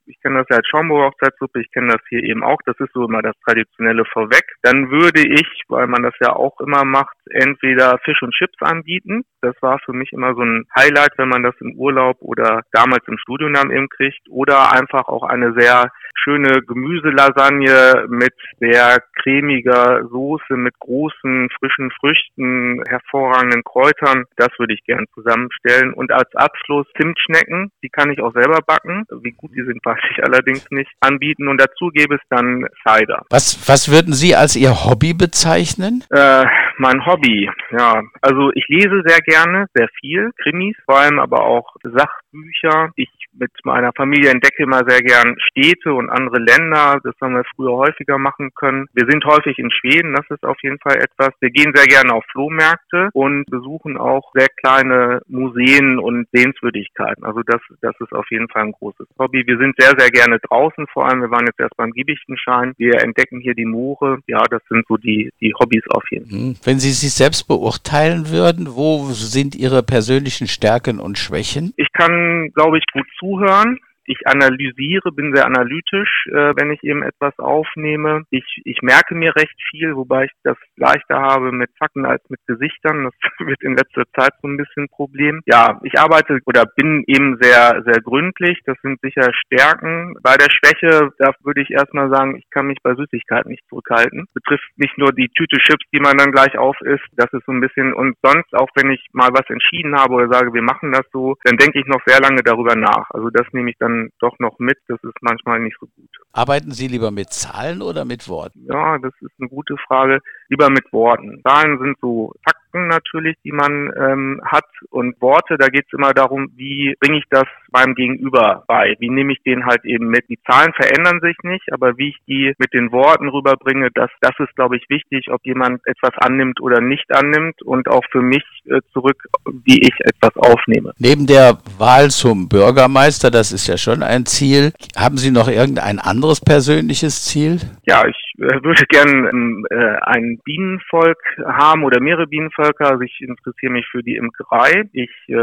Ich 0.06 0.20
kenne 0.22 0.40
das 0.40 0.48
ja 0.50 0.58
als 0.58 0.68
Schaumburger 0.68 1.08
Hochzeitssuppe, 1.08 1.62
ich 1.62 1.72
kenne 1.72 1.94
das 1.94 2.02
hier 2.10 2.24
eben 2.24 2.44
auch. 2.44 2.60
Das 2.66 2.78
ist 2.80 2.92
so 2.94 3.06
immer 3.06 3.22
das 3.22 3.36
Traditionelle 3.46 4.04
vorweg. 4.06 4.44
Dann 4.62 4.92
würde 4.92 5.22
ich, 5.22 5.64
weil 5.70 5.88
man 5.88 6.04
das 6.04 6.14
ja 6.22 6.36
auch 6.36 6.60
immer 6.60 6.84
macht, 6.84 7.16
entweder 7.30 7.98
Fisch 8.04 8.22
und 8.22 8.34
Chips 8.34 8.62
anbieten. 8.62 9.24
Das 9.42 9.56
war 9.62 9.80
für 9.80 9.94
mich 9.94 10.12
immer 10.12 10.36
so 10.36 10.42
ein 10.42 10.66
Highlight, 10.76 11.14
wenn 11.18 11.30
man 11.30 11.44
das 11.44 11.56
im 11.60 11.76
Urlaub 11.76 12.18
oder 12.22 12.62
damals 12.72 13.08
im 13.08 13.18
Studium 13.18 13.54
dann 13.54 13.72
eben 13.72 13.90
kriegt. 13.90 14.28
Oder 14.30 14.74
einfach 14.74 15.08
auch 15.08 15.24
eine 15.24 15.54
sehr 15.54 15.92
schöne 16.16 16.62
Gemüselasagne 16.62 18.06
mit 18.08 18.34
sehr 18.60 19.04
cremiger 19.22 20.06
Soße, 20.08 20.56
mit 20.56 20.78
großen 20.80 21.50
frischen 21.60 21.92
Früchten, 22.00 22.82
hervorragenden 22.88 23.64
Kräutern. 23.64 24.26
Das 24.38 24.50
würde 24.58 24.74
ich 24.74 24.84
gern 24.86 25.06
zusammenstellen. 25.14 25.94
Und 25.94 26.12
als 26.12 26.34
Abschluss 26.36 26.88
Zimtschnecken, 27.00 27.72
die 27.84 27.90
kann 27.90 28.12
ich 28.12 28.22
auch 28.22 28.34
selber 28.34 28.60
backen. 28.66 29.06
Wie 29.22 29.32
gut 29.32 29.52
die 29.56 29.64
sind, 29.64 29.82
weiß 29.94 30.12
ich 30.12 30.24
allerdings 30.24 30.70
nicht. 30.72 30.92
Anbieten 31.00 31.48
und 31.48 31.60
dazu 31.60 31.90
gäbe 31.94 32.16
es 32.16 32.22
dann 32.30 32.66
Cider. 32.86 33.24
Was, 33.30 33.68
was 33.68 33.92
würden 33.92 34.14
Sie 34.14 34.36
als 34.36 34.56
Ihr 34.56 34.86
Hobby 34.86 35.14
bezeichnen? 35.14 36.04
Äh, 36.10 36.46
mein 36.78 37.06
Hobby, 37.06 37.50
ja. 37.72 38.02
Also 38.22 38.52
ich 38.54 38.66
lese 38.68 39.02
sehr 39.06 39.20
gerne, 39.20 39.68
sehr 39.74 39.88
viel, 40.00 40.32
Krimis, 40.42 40.76
vor 40.86 41.00
allem 41.00 41.20
aber 41.20 41.44
auch 41.44 41.76
Sachbücher. 41.84 42.92
Ich 42.96 43.10
mit 43.38 43.52
meiner 43.64 43.92
Familie 43.94 44.32
entdecke 44.32 44.64
immer 44.64 44.82
sehr 44.88 45.02
gern 45.02 45.36
Städte 45.40 45.94
und 45.94 46.10
andere 46.10 46.40
Länder. 46.40 47.00
Das 47.04 47.16
haben 47.22 47.36
wir 47.36 47.44
früher 47.56 47.74
häufiger 47.74 48.18
machen 48.18 48.52
können. 48.56 48.88
Wir 48.94 49.06
sind 49.10 49.26
häufig 49.26 49.58
in 49.58 49.72
Schweden, 49.72 50.14
das 50.14 50.26
ist 50.30 50.44
auf 50.44 50.58
jeden 50.64 50.80
Fall 50.80 50.98
etwas. 50.98 51.30
Wir 51.40 51.50
gehen 51.50 51.74
sehr 51.76 51.88
gerne 51.88 52.14
auf 52.14 52.24
Flohmärkte 52.32 53.10
und 53.14 53.46
besuchen 53.46 53.98
auch 53.98 54.32
sehr 54.34 54.48
kleine 54.58 55.22
Museen 55.28 56.00
und 56.00 56.28
Sehenswürdigkeiten. 56.32 57.24
Also 57.24 57.42
das, 57.46 57.62
das 57.82 57.96
ist 58.00 58.14
auf 58.14 58.26
jeden 58.30 58.50
Fall 58.50 58.64
ein 58.64 58.72
großes 58.72 59.08
Hobby. 59.18 59.46
Wir 59.46 59.58
sind 59.58 59.76
sehr, 59.78 59.94
sehr 59.98 60.10
gerne 60.10 60.40
draußen 60.40 60.86
vor 60.92 61.08
allem. 61.08 61.22
Wir 61.22 61.32
waren 61.32 61.46
jetzt 61.46 61.60
erst 61.60 61.78
beim 61.78 61.92
Giebichenschein. 61.92 62.74
Wir 62.78 63.02
entdecken 63.02 63.40
hier 63.40 63.56
die 63.56 63.66
Moore. 63.66 64.20
Ja, 64.28 64.44
das 64.50 64.62
sind 64.70 64.86
so 64.88 64.98
die, 64.98 65.32
die 65.42 65.54
Hobbys 65.60 65.84
auf 65.90 66.04
jeden 66.12 66.30
Fall. 66.30 66.40
Hm. 66.40 66.56
Wenn 66.64 66.80
Sie 66.80 66.92
sich 66.92 67.14
selbst 67.14 67.48
beurteilen 67.48 68.30
würden, 68.30 68.68
wo 68.76 69.12
sind 69.12 69.56
Ihre 69.56 69.84
persönlichen 69.84 70.48
Stärken 70.48 71.00
und 71.00 71.18
Schwächen? 71.18 71.74
Ich 71.78 71.92
kann, 71.94 72.52
glaube 72.54 72.78
ich, 72.78 72.84
gut 72.92 73.08
zuhören 73.24 73.80
ich 74.06 74.28
analysiere, 74.28 75.12
bin 75.12 75.36
sehr 75.36 75.46
analytisch, 75.46 76.28
äh, 76.28 76.54
wenn 76.56 76.72
ich 76.72 76.84
eben 76.84 77.04
etwas 77.04 77.38
aufnehme. 77.40 78.24
Ich, 78.30 78.62
ich 78.66 78.82
merke 78.82 79.16
mir 79.16 79.36
recht 79.36 79.56
viel, 79.70 79.96
wobei 79.96 80.26
ich 80.26 80.32
das 80.44 80.58
leichter 80.76 81.22
habe 81.22 81.52
mit 81.52 81.70
Fakten 81.78 82.06
als 82.06 82.22
mit 82.30 82.40
Gesichtern. 82.48 83.06
Das 83.06 83.14
wird 83.48 83.62
in 83.64 83.78
letzter 83.78 84.04
Zeit 84.16 84.34
so 84.42 84.48
ein 84.48 84.58
bisschen 84.58 84.84
ein 84.84 84.90
Problem. 84.90 85.42
Ja, 85.46 85.80
ich 85.84 86.00
arbeite 86.00 86.40
oder 86.46 86.66
bin 86.66 87.04
eben 87.08 87.38
sehr, 87.42 87.84
sehr 87.86 88.02
gründlich. 88.02 88.60
Das 88.66 88.78
sind 88.82 89.00
sicher 89.02 89.32
Stärken. 89.34 90.16
Bei 90.22 90.36
der 90.36 90.50
Schwäche, 90.50 91.12
da 91.18 91.32
würde 91.44 91.62
ich 91.62 91.72
erstmal 91.72 92.10
sagen, 92.10 92.36
ich 92.38 92.50
kann 92.50 92.68
mich 92.68 92.78
bei 92.84 92.96
Süßigkeiten 92.96 93.52
nicht 93.52 93.64
zurückhalten. 93.70 94.28
Betrifft 94.34 94.70
nicht 94.78 94.98
nur 94.98 95.12
die 95.12 95.30
Tüte 95.30 95.58
Chips, 95.58 95.86
die 95.94 96.00
man 96.00 96.18
dann 96.18 96.32
gleich 96.32 96.58
auf 96.58 96.80
isst. 96.82 97.08
Das 97.14 97.32
ist 97.34 97.46
so 97.46 97.52
ein 97.52 97.62
bisschen, 97.62 97.94
und 97.94 98.16
sonst, 98.22 98.54
auch 98.54 98.70
wenn 98.76 98.92
ich 98.92 99.06
mal 99.14 99.30
was 99.32 99.50
entschieden 99.50 99.96
habe 99.96 100.14
oder 100.14 100.28
sage, 100.32 100.54
wir 100.54 100.62
machen 100.62 100.92
das 100.92 101.06
so, 101.12 101.36
dann 101.44 101.58
denke 101.58 101.80
ich 101.80 101.86
noch 101.88 102.02
sehr 102.06 102.20
lange 102.20 102.42
darüber 102.44 102.76
nach. 102.76 103.10
Also 103.12 103.30
das 103.30 103.48
nehme 103.54 103.70
ich 103.70 103.78
dann 103.80 103.93
dann 103.94 104.10
doch 104.20 104.38
noch 104.40 104.60
mit. 104.60 104.78
Das 104.88 105.02
ist 105.04 105.16
manchmal 105.22 105.60
nicht 105.60 105.78
so 105.80 105.88
gut. 105.88 106.10
Arbeiten 106.32 106.72
Sie 106.72 106.88
lieber 106.88 107.12
mit 107.12 107.32
Zahlen 107.32 107.82
oder 107.82 108.06
mit 108.06 108.28
Worten? 108.28 108.66
Ja, 108.68 108.98
das 108.98 109.14
ist 109.22 109.32
eine 109.40 109.50
gute 109.50 109.76
Frage. 109.88 110.20
Lieber 110.50 110.70
mit 110.70 110.92
Worten. 110.92 111.42
Zahlen 111.44 111.80
sind 111.80 111.98
so 112.02 112.34
Fakten 112.74 112.88
natürlich, 112.88 113.36
die 113.44 113.52
man 113.52 113.92
ähm, 113.98 114.42
hat. 114.46 114.66
Und 114.90 115.20
Worte, 115.22 115.58
da 115.58 115.68
geht 115.68 115.86
es 115.88 115.94
immer 115.94 116.14
darum, 116.14 116.50
wie 116.56 116.96
bringe 117.00 117.18
ich 117.18 117.26
das 117.30 117.46
meinem 117.72 117.96
Gegenüber 117.96 118.64
bei? 118.68 118.96
Wie 119.00 119.10
nehme 119.10 119.34
ich 119.34 119.42
den 119.44 119.66
halt 119.66 119.84
eben 119.86 120.08
mit? 120.08 120.28
Die 120.30 120.40
Zahlen 120.50 120.74
verändern 120.74 121.20
sich 121.22 121.36
nicht, 121.44 121.72
aber 121.72 121.98
wie 121.98 122.10
ich 122.10 122.18
die 122.28 122.54
mit 122.58 122.74
den 122.74 122.92
Worten 122.92 123.30
rüberbringe, 123.30 123.90
das, 123.94 124.10
das 124.22 124.34
ist, 124.40 124.56
glaube 124.56 124.78
ich, 124.78 124.86
wichtig, 124.90 125.32
ob 125.32 125.46
jemand 125.46 125.82
etwas 125.86 126.12
annimmt 126.18 126.62
oder 126.62 126.82
nicht 126.82 127.10
annimmt 127.14 127.62
und 127.64 127.88
auch 127.88 128.04
für 128.12 128.22
mich 128.22 128.44
äh, 128.66 128.80
zurück, 128.92 129.24
wie 129.66 129.82
ich 129.82 129.94
etwas 130.00 130.36
aufnehme. 130.36 130.94
Neben 130.98 131.28
der 131.28 131.58
Wahl 131.78 132.10
zum 132.10 132.50
Bürgermeister, 132.50 133.32
das 133.32 133.52
ist 133.52 133.68
ja 133.68 133.78
schon 133.78 134.04
ein 134.04 134.26
Ziel, 134.26 134.74
haben 134.96 135.18
Sie 135.18 135.32
noch 135.32 135.48
irgendein 135.48 136.00
anderes 136.00 136.42
persönliches 136.42 137.26
Ziel? 137.26 137.60
Ja, 137.86 138.06
ich 138.06 138.23
würde 138.38 138.86
gern 138.88 139.28
ähm, 139.28 139.68
äh, 139.70 139.98
ein 140.02 140.40
Bienenvolk 140.44 141.20
haben 141.46 141.84
oder 141.84 142.00
mehrere 142.00 142.28
Bienenvölker. 142.28 142.92
Also 142.92 143.02
ich 143.02 143.22
interessiere 143.22 143.72
mich 143.72 143.88
für 143.88 144.04
die 144.04 144.16
Imkerei. 144.16 144.90
Ich 144.94 145.12
äh, 145.28 145.34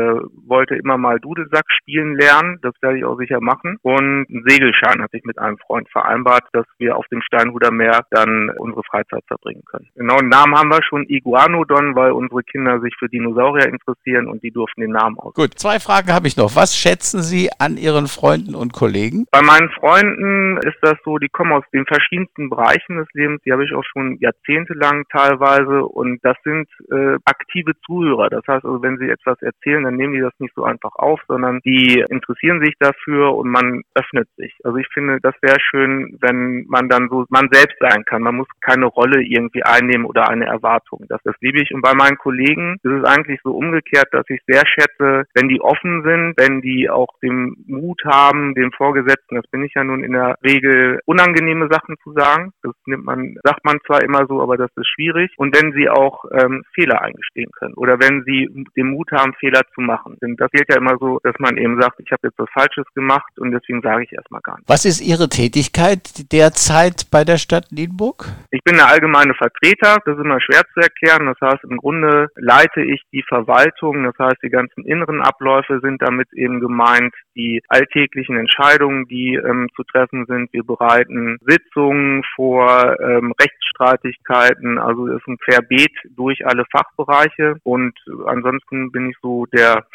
wollte 0.47 0.77
immer 0.77 0.99
mal 0.99 1.21
Dudelsack 1.21 1.65
spielen 1.69 2.17
lernen. 2.17 2.59
Das 2.63 2.75
werde 2.81 2.99
ich 2.99 3.05
auch 3.05 3.19
sicher 3.19 3.41
machen. 3.41 3.79
Und 3.83 4.27
einen 4.29 4.45
Segelschein 4.47 5.03
hatte 5.03 5.17
ich 5.17 5.25
mit 5.25 5.39
einem 5.39 5.59
Freund 5.59 5.89
vereinbart, 5.91 6.45
dass 6.53 6.67
wir 6.79 6.97
auf 6.97 7.07
dem 7.09 7.23
Steinhuder 7.23 7.71
Meer 7.71 8.05
dann 8.11 8.51
unsere 8.51 8.83
Freizeit 8.85 9.25
verbringen 9.27 9.63
können. 9.71 9.89
Genau, 9.95 10.17
einen 10.19 10.29
Namen 10.29 10.57
haben 10.57 10.71
wir 10.71 10.83
schon, 10.83 11.05
Iguanodon, 11.09 11.95
weil 11.95 12.13
unsere 12.13 12.43
Kinder 12.43 12.81
sich 12.81 12.95
für 12.99 13.09
Dinosaurier 13.09 13.67
interessieren 13.67 14.27
und 14.27 14.43
die 14.43 14.51
durften 14.51 14.81
den 14.81 14.93
Namen 14.93 15.19
aus. 15.19 15.35
Gut, 15.35 15.59
zwei 15.59 15.79
Fragen 15.79 16.13
habe 16.13 16.27
ich 16.27 16.37
noch. 16.37 16.57
Was 16.57 16.77
schätzen 16.77 17.23
Sie 17.23 17.51
an 17.59 17.77
Ihren 17.77 18.07
Freunden 18.07 18.55
und 18.55 18.73
Kollegen? 18.73 19.27
Bei 19.31 19.43
meinen 19.43 19.71
Freunden 19.71 20.59
ist 20.59 20.79
das 20.83 20.95
so, 21.05 21.19
die 21.19 21.29
kommen 21.29 21.53
aus 21.53 21.65
den 21.73 21.87
verschiedensten 21.87 22.51
Bereichen 22.51 22.80
Bereichen 22.81 22.97
des 22.97 23.09
Lebens, 23.13 23.41
die 23.45 23.53
habe 23.53 23.65
ich 23.65 23.73
auch 23.75 23.85
schon 23.85 24.17
jahrzehntelang 24.21 25.05
teilweise 25.11 25.85
und 25.85 26.19
das 26.23 26.37
sind 26.45 26.69
äh, 26.91 27.17
aktive 27.25 27.73
Zuhörer. 27.87 28.29
Das 28.29 28.43
heißt 28.47 28.65
also, 28.65 28.83
wenn 28.83 28.99
sie 28.99 29.09
etwas 29.09 29.41
erzählen, 29.43 29.85
dann 29.85 29.97
nehmen 29.97 30.15
die 30.15 30.21
das 30.21 30.33
nicht 30.39 30.55
so 30.55 30.65
einfach 30.65 30.95
auf, 30.95 31.21
sondern 31.29 31.61
die 31.65 32.05
interessieren 32.11 32.63
sich 32.65 32.75
dafür 32.79 33.35
und 33.35 33.49
man 33.49 33.83
öffnet 33.95 34.29
sich. 34.37 34.55
Also 34.65 34.77
ich 34.79 34.89
finde, 34.93 35.19
das 35.23 35.35
wäre 35.43 35.59
schön, 35.61 36.17
wenn 36.21 36.65
man 36.69 36.89
dann 36.89 37.09
so 37.09 37.25
man 37.29 37.49
selbst 37.51 37.77
sein 37.81 38.05
kann. 38.05 38.23
Man 38.23 38.37
muss 38.37 38.49
keine 38.61 38.87
Rolle 38.87 39.23
irgendwie 39.23 39.63
einnehmen 39.63 40.07
oder 40.07 40.29
eine 40.29 40.47
Erwartung. 40.47 41.05
Das, 41.09 41.21
das 41.25 41.35
liebe 41.41 41.61
ich. 41.63 41.73
Und 41.75 41.83
bei 41.83 41.95
meinen 41.95 42.19
Kollegen 42.19 42.77
ist 42.83 42.93
es 42.93 43.05
eigentlich 43.05 43.41
so 43.43 43.53
umgekehrt, 43.53 44.09
dass 44.13 44.25
ich 44.29 44.41
sehr 44.47 44.67
schätze, 44.67 45.25
wenn 45.35 45.49
die 45.49 45.61
offen 45.61 46.03
sind, 46.03 46.35
wenn 46.37 46.61
die 46.61 46.89
auch 46.91 47.09
den 47.23 47.57
Mut 47.67 48.03
haben, 48.05 48.55
dem 48.55 48.73
Vorgesetzten, 48.73 49.37
das 49.37 49.47
bin 49.51 49.65
ich 49.65 49.75
ja 49.75 49.85
nun 49.85 50.05
in 50.05 50.13
der 50.13 50.37
Regel, 50.45 51.01
unangenehme 51.07 51.69
Sachen 51.71 51.97
zu 52.03 52.13
sagen. 52.13 52.53
Das 52.63 52.70
nimmt 52.87 53.05
man, 53.05 53.37
sagt 53.43 53.65
man 53.65 53.79
zwar 53.87 54.03
immer 54.03 54.27
so, 54.27 54.41
aber 54.43 54.57
das 54.57 54.71
ist 54.77 54.89
schwierig. 54.89 55.31
Und 55.37 55.55
wenn 55.57 55.73
sie 55.73 55.89
auch 55.89 56.25
ähm, 56.33 56.63
Fehler 56.75 57.03
eingestehen 57.03 57.51
können 57.53 57.75
oder 57.75 57.99
wenn 58.01 58.25
sie 58.25 58.49
den 58.77 58.91
Mut 58.91 59.11
haben, 59.13 59.35
Fehler 59.35 59.63
zu 59.75 59.81
machen. 59.81 60.17
Denn 60.23 60.37
das 60.37 60.51
geht 60.51 60.69
ja 60.69 60.77
immer 60.77 60.97
so, 60.99 61.19
dass 61.23 61.35
man 61.39 61.57
eben 61.57 61.81
sagt, 61.81 62.01
ich 62.01 62.11
habe 62.13 62.29
jetzt 62.29 62.39
was 62.39 62.49
Falsches 62.53 62.87
gemacht 62.95 63.39
und 63.39 63.53
deswegen 63.53 63.83
sage 63.83 64.05
ich 64.05 64.13
erstmal 64.13 64.41
gar 64.43 64.57
nichts. 64.57 64.69
Was 64.69 64.85
ist 64.85 65.01
Ihre 65.01 65.29
Tätigkeit 65.29 66.33
derzeit 66.33 67.09
bei 67.11 67.25
der 67.25 67.39
Stadt 67.39 67.67
Nienburg? 67.71 68.27
Ich 68.51 68.63
bin 68.65 68.77
der 68.77 68.89
allgemeine 68.89 69.35
Vertreter. 69.35 69.99
Das 70.05 70.17
ist 70.17 70.25
immer 70.25 70.41
schwer 70.41 70.63
zu 70.75 70.81
erklären. 70.81 71.27
Das 71.27 71.41
heißt, 71.41 71.65
im 71.65 71.77
Grunde 71.77 72.29
leite 72.37 72.83
ich 72.83 73.03
die 73.13 73.25
Verwaltung. 73.27 74.05
Das 74.05 74.19
heißt, 74.19 74.43
die 74.43 74.51
ganzen 74.51 74.85
inneren 74.85 75.21
Abläufe 75.21 75.81
sind 75.83 76.03
damit 76.03 76.33
eben 76.33 76.61
gemeint, 76.61 77.15
die 77.35 77.63
alltäglichen 77.69 78.37
Entscheidungen, 78.37 79.07
die 79.07 79.35
ähm, 79.35 79.69
zu 79.75 79.83
treffen 79.85 80.27
sind. 80.27 80.53
Wir 80.53 80.65
bereiten 80.65 81.39
Sitzungen 81.47 82.23
vor 82.35 82.60
vor 82.61 83.01
ähm, 83.01 83.33
Rechtsstreitigkeiten, 83.41 84.79
also 84.79 85.07
ist 85.07 85.27
ein 85.27 85.39
Querbeet 85.39 85.93
durch 86.17 86.47
alle 86.47 86.65
Fachbereiche. 86.71 87.57
Und 87.63 87.95
ansonsten 88.27 88.93
bin 88.93 89.11
ich 89.11 89.17
so 89.23 89.47
der 89.47 89.87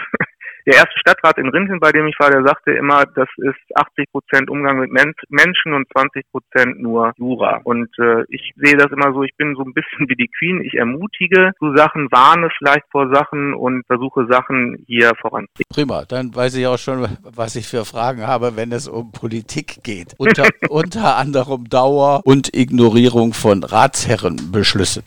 der 0.65 0.75
erste 0.75 0.99
Stadtrat 0.99 1.37
in 1.37 1.49
Rinteln, 1.49 1.79
bei 1.79 1.91
dem 1.91 2.07
ich 2.07 2.15
war, 2.19 2.31
der 2.31 2.43
sagte 2.43 2.71
immer, 2.71 3.05
das 3.15 3.29
ist 3.37 3.55
80 3.75 4.11
Prozent 4.11 4.49
Umgang 4.49 4.79
mit 4.79 4.91
Men 4.91 5.13
Menschen 5.29 5.73
und 5.73 5.87
20 5.91 6.23
Prozent 6.31 6.81
nur 6.81 7.13
Jura. 7.17 7.61
Und 7.63 7.89
äh, 7.99 8.23
ich 8.29 8.53
sehe 8.55 8.75
das 8.75 8.91
immer 8.91 9.13
so, 9.13 9.23
ich 9.23 9.35
bin 9.37 9.55
so 9.55 9.63
ein 9.63 9.73
bisschen 9.73 10.09
wie 10.09 10.15
die 10.15 10.29
Queen. 10.39 10.61
Ich 10.61 10.73
ermutige 10.73 11.51
zu 11.59 11.75
Sachen, 11.75 12.11
warne 12.11 12.49
vielleicht 12.57 12.85
vor 12.91 13.13
Sachen 13.13 13.53
und 13.53 13.85
versuche 13.87 14.27
Sachen 14.29 14.83
hier 14.87 15.11
voranzubringen. 15.19 15.65
Prima, 15.69 16.03
dann 16.07 16.33
weiß 16.33 16.55
ich 16.55 16.67
auch 16.67 16.77
schon, 16.77 17.07
was 17.23 17.55
ich 17.55 17.67
für 17.67 17.85
Fragen 17.85 18.25
habe, 18.25 18.55
wenn 18.55 18.71
es 18.71 18.87
um 18.87 19.11
Politik 19.11 19.83
geht. 19.83 20.15
Unter, 20.17 20.47
unter 20.69 21.17
anderem 21.17 21.69
Dauer 21.69 22.21
und 22.25 22.55
Ignorierung 22.55 23.33
von 23.33 23.63
Ratsherrenbeschlüssen. 23.63 25.03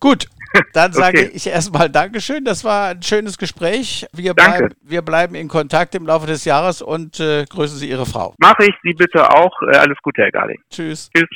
Gut, 0.00 0.26
dann 0.72 0.92
sage 0.92 1.18
okay. 1.18 1.30
ich 1.34 1.46
erstmal 1.46 1.90
Dankeschön. 1.90 2.44
Das 2.44 2.64
war 2.64 2.90
ein 2.90 3.02
schönes 3.02 3.38
Gespräch. 3.38 4.06
Wir, 4.12 4.34
bleib, 4.34 4.72
wir 4.82 5.02
bleiben 5.02 5.34
in 5.34 5.48
Kontakt 5.48 5.94
im 5.94 6.06
Laufe 6.06 6.26
des 6.26 6.44
Jahres 6.44 6.82
und 6.82 7.20
äh, 7.20 7.44
grüßen 7.44 7.78
Sie 7.78 7.88
Ihre 7.88 8.06
Frau. 8.06 8.34
Mache 8.38 8.64
ich 8.64 8.74
Sie 8.82 8.92
bitte 8.92 9.28
auch. 9.30 9.52
Äh, 9.62 9.76
alles 9.76 9.98
Gute, 10.02 10.22
Herr 10.22 10.30
Garling. 10.30 10.60
Tschüss. 10.70 11.10
Tschüss. 11.14 11.28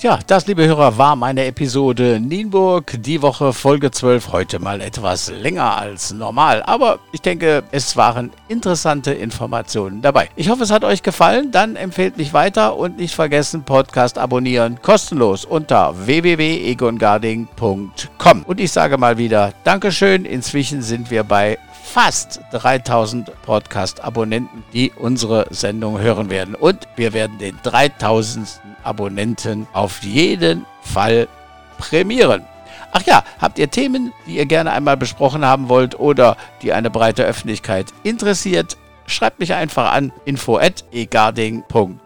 Tja, 0.00 0.18
das, 0.26 0.46
liebe 0.46 0.66
Hörer, 0.66 0.96
war 0.96 1.14
meine 1.14 1.44
Episode 1.44 2.20
Nienburg. 2.20 2.96
Die 3.02 3.20
Woche 3.20 3.52
Folge 3.52 3.90
12. 3.90 4.32
Heute 4.32 4.58
mal 4.58 4.80
etwas 4.80 5.30
länger 5.30 5.76
als 5.76 6.14
normal. 6.14 6.62
Aber 6.62 7.00
ich 7.12 7.20
denke, 7.20 7.64
es 7.70 7.98
waren 7.98 8.30
interessante 8.48 9.12
Informationen 9.12 10.00
dabei. 10.00 10.30
Ich 10.36 10.48
hoffe, 10.48 10.62
es 10.62 10.70
hat 10.70 10.84
euch 10.84 11.02
gefallen. 11.02 11.50
Dann 11.50 11.76
empfehlt 11.76 12.16
mich 12.16 12.32
weiter 12.32 12.78
und 12.78 12.96
nicht 12.96 13.14
vergessen, 13.14 13.64
Podcast 13.64 14.16
abonnieren. 14.16 14.80
Kostenlos 14.80 15.44
unter 15.44 15.92
www.egongarding.com. 16.06 18.42
Und 18.46 18.58
ich 18.58 18.72
sage 18.72 18.96
mal 18.96 19.18
wieder 19.18 19.52
Dankeschön. 19.64 20.24
Inzwischen 20.24 20.80
sind 20.80 21.10
wir 21.10 21.24
bei 21.24 21.58
fast 21.92 22.40
3000 22.52 23.30
Podcast-Abonnenten, 23.42 24.64
die 24.72 24.92
unsere 24.92 25.46
Sendung 25.50 25.98
hören 25.98 26.30
werden. 26.30 26.54
Und 26.54 26.86
wir 26.96 27.12
werden 27.12 27.38
den 27.38 27.58
3000. 27.62 28.60
Abonnenten 28.82 29.66
auf 29.72 30.02
jeden 30.02 30.64
Fall 30.82 31.28
prämieren. 31.78 32.44
Ach 32.92 33.02
ja, 33.02 33.22
habt 33.40 33.58
ihr 33.58 33.70
Themen, 33.70 34.12
die 34.26 34.36
ihr 34.36 34.46
gerne 34.46 34.72
einmal 34.72 34.96
besprochen 34.96 35.44
haben 35.44 35.68
wollt 35.68 35.98
oder 35.98 36.36
die 36.62 36.72
eine 36.72 36.90
breite 36.90 37.24
Öffentlichkeit 37.24 37.86
interessiert? 38.02 38.76
Schreibt 39.06 39.38
mich 39.38 39.54
einfach 39.54 39.92
an 39.92 40.12
info 40.24 40.58
at 40.58 40.84
egarding.com. 40.92 42.00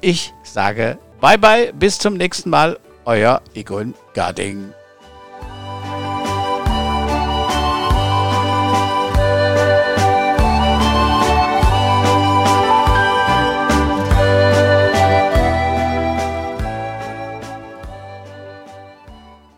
Ich 0.00 0.32
sage 0.42 0.98
bye 1.20 1.38
bye, 1.38 1.72
bis 1.72 1.98
zum 1.98 2.14
nächsten 2.14 2.50
Mal, 2.50 2.78
euer 3.04 3.42
Egon 3.54 3.94
Garding. 4.14 4.72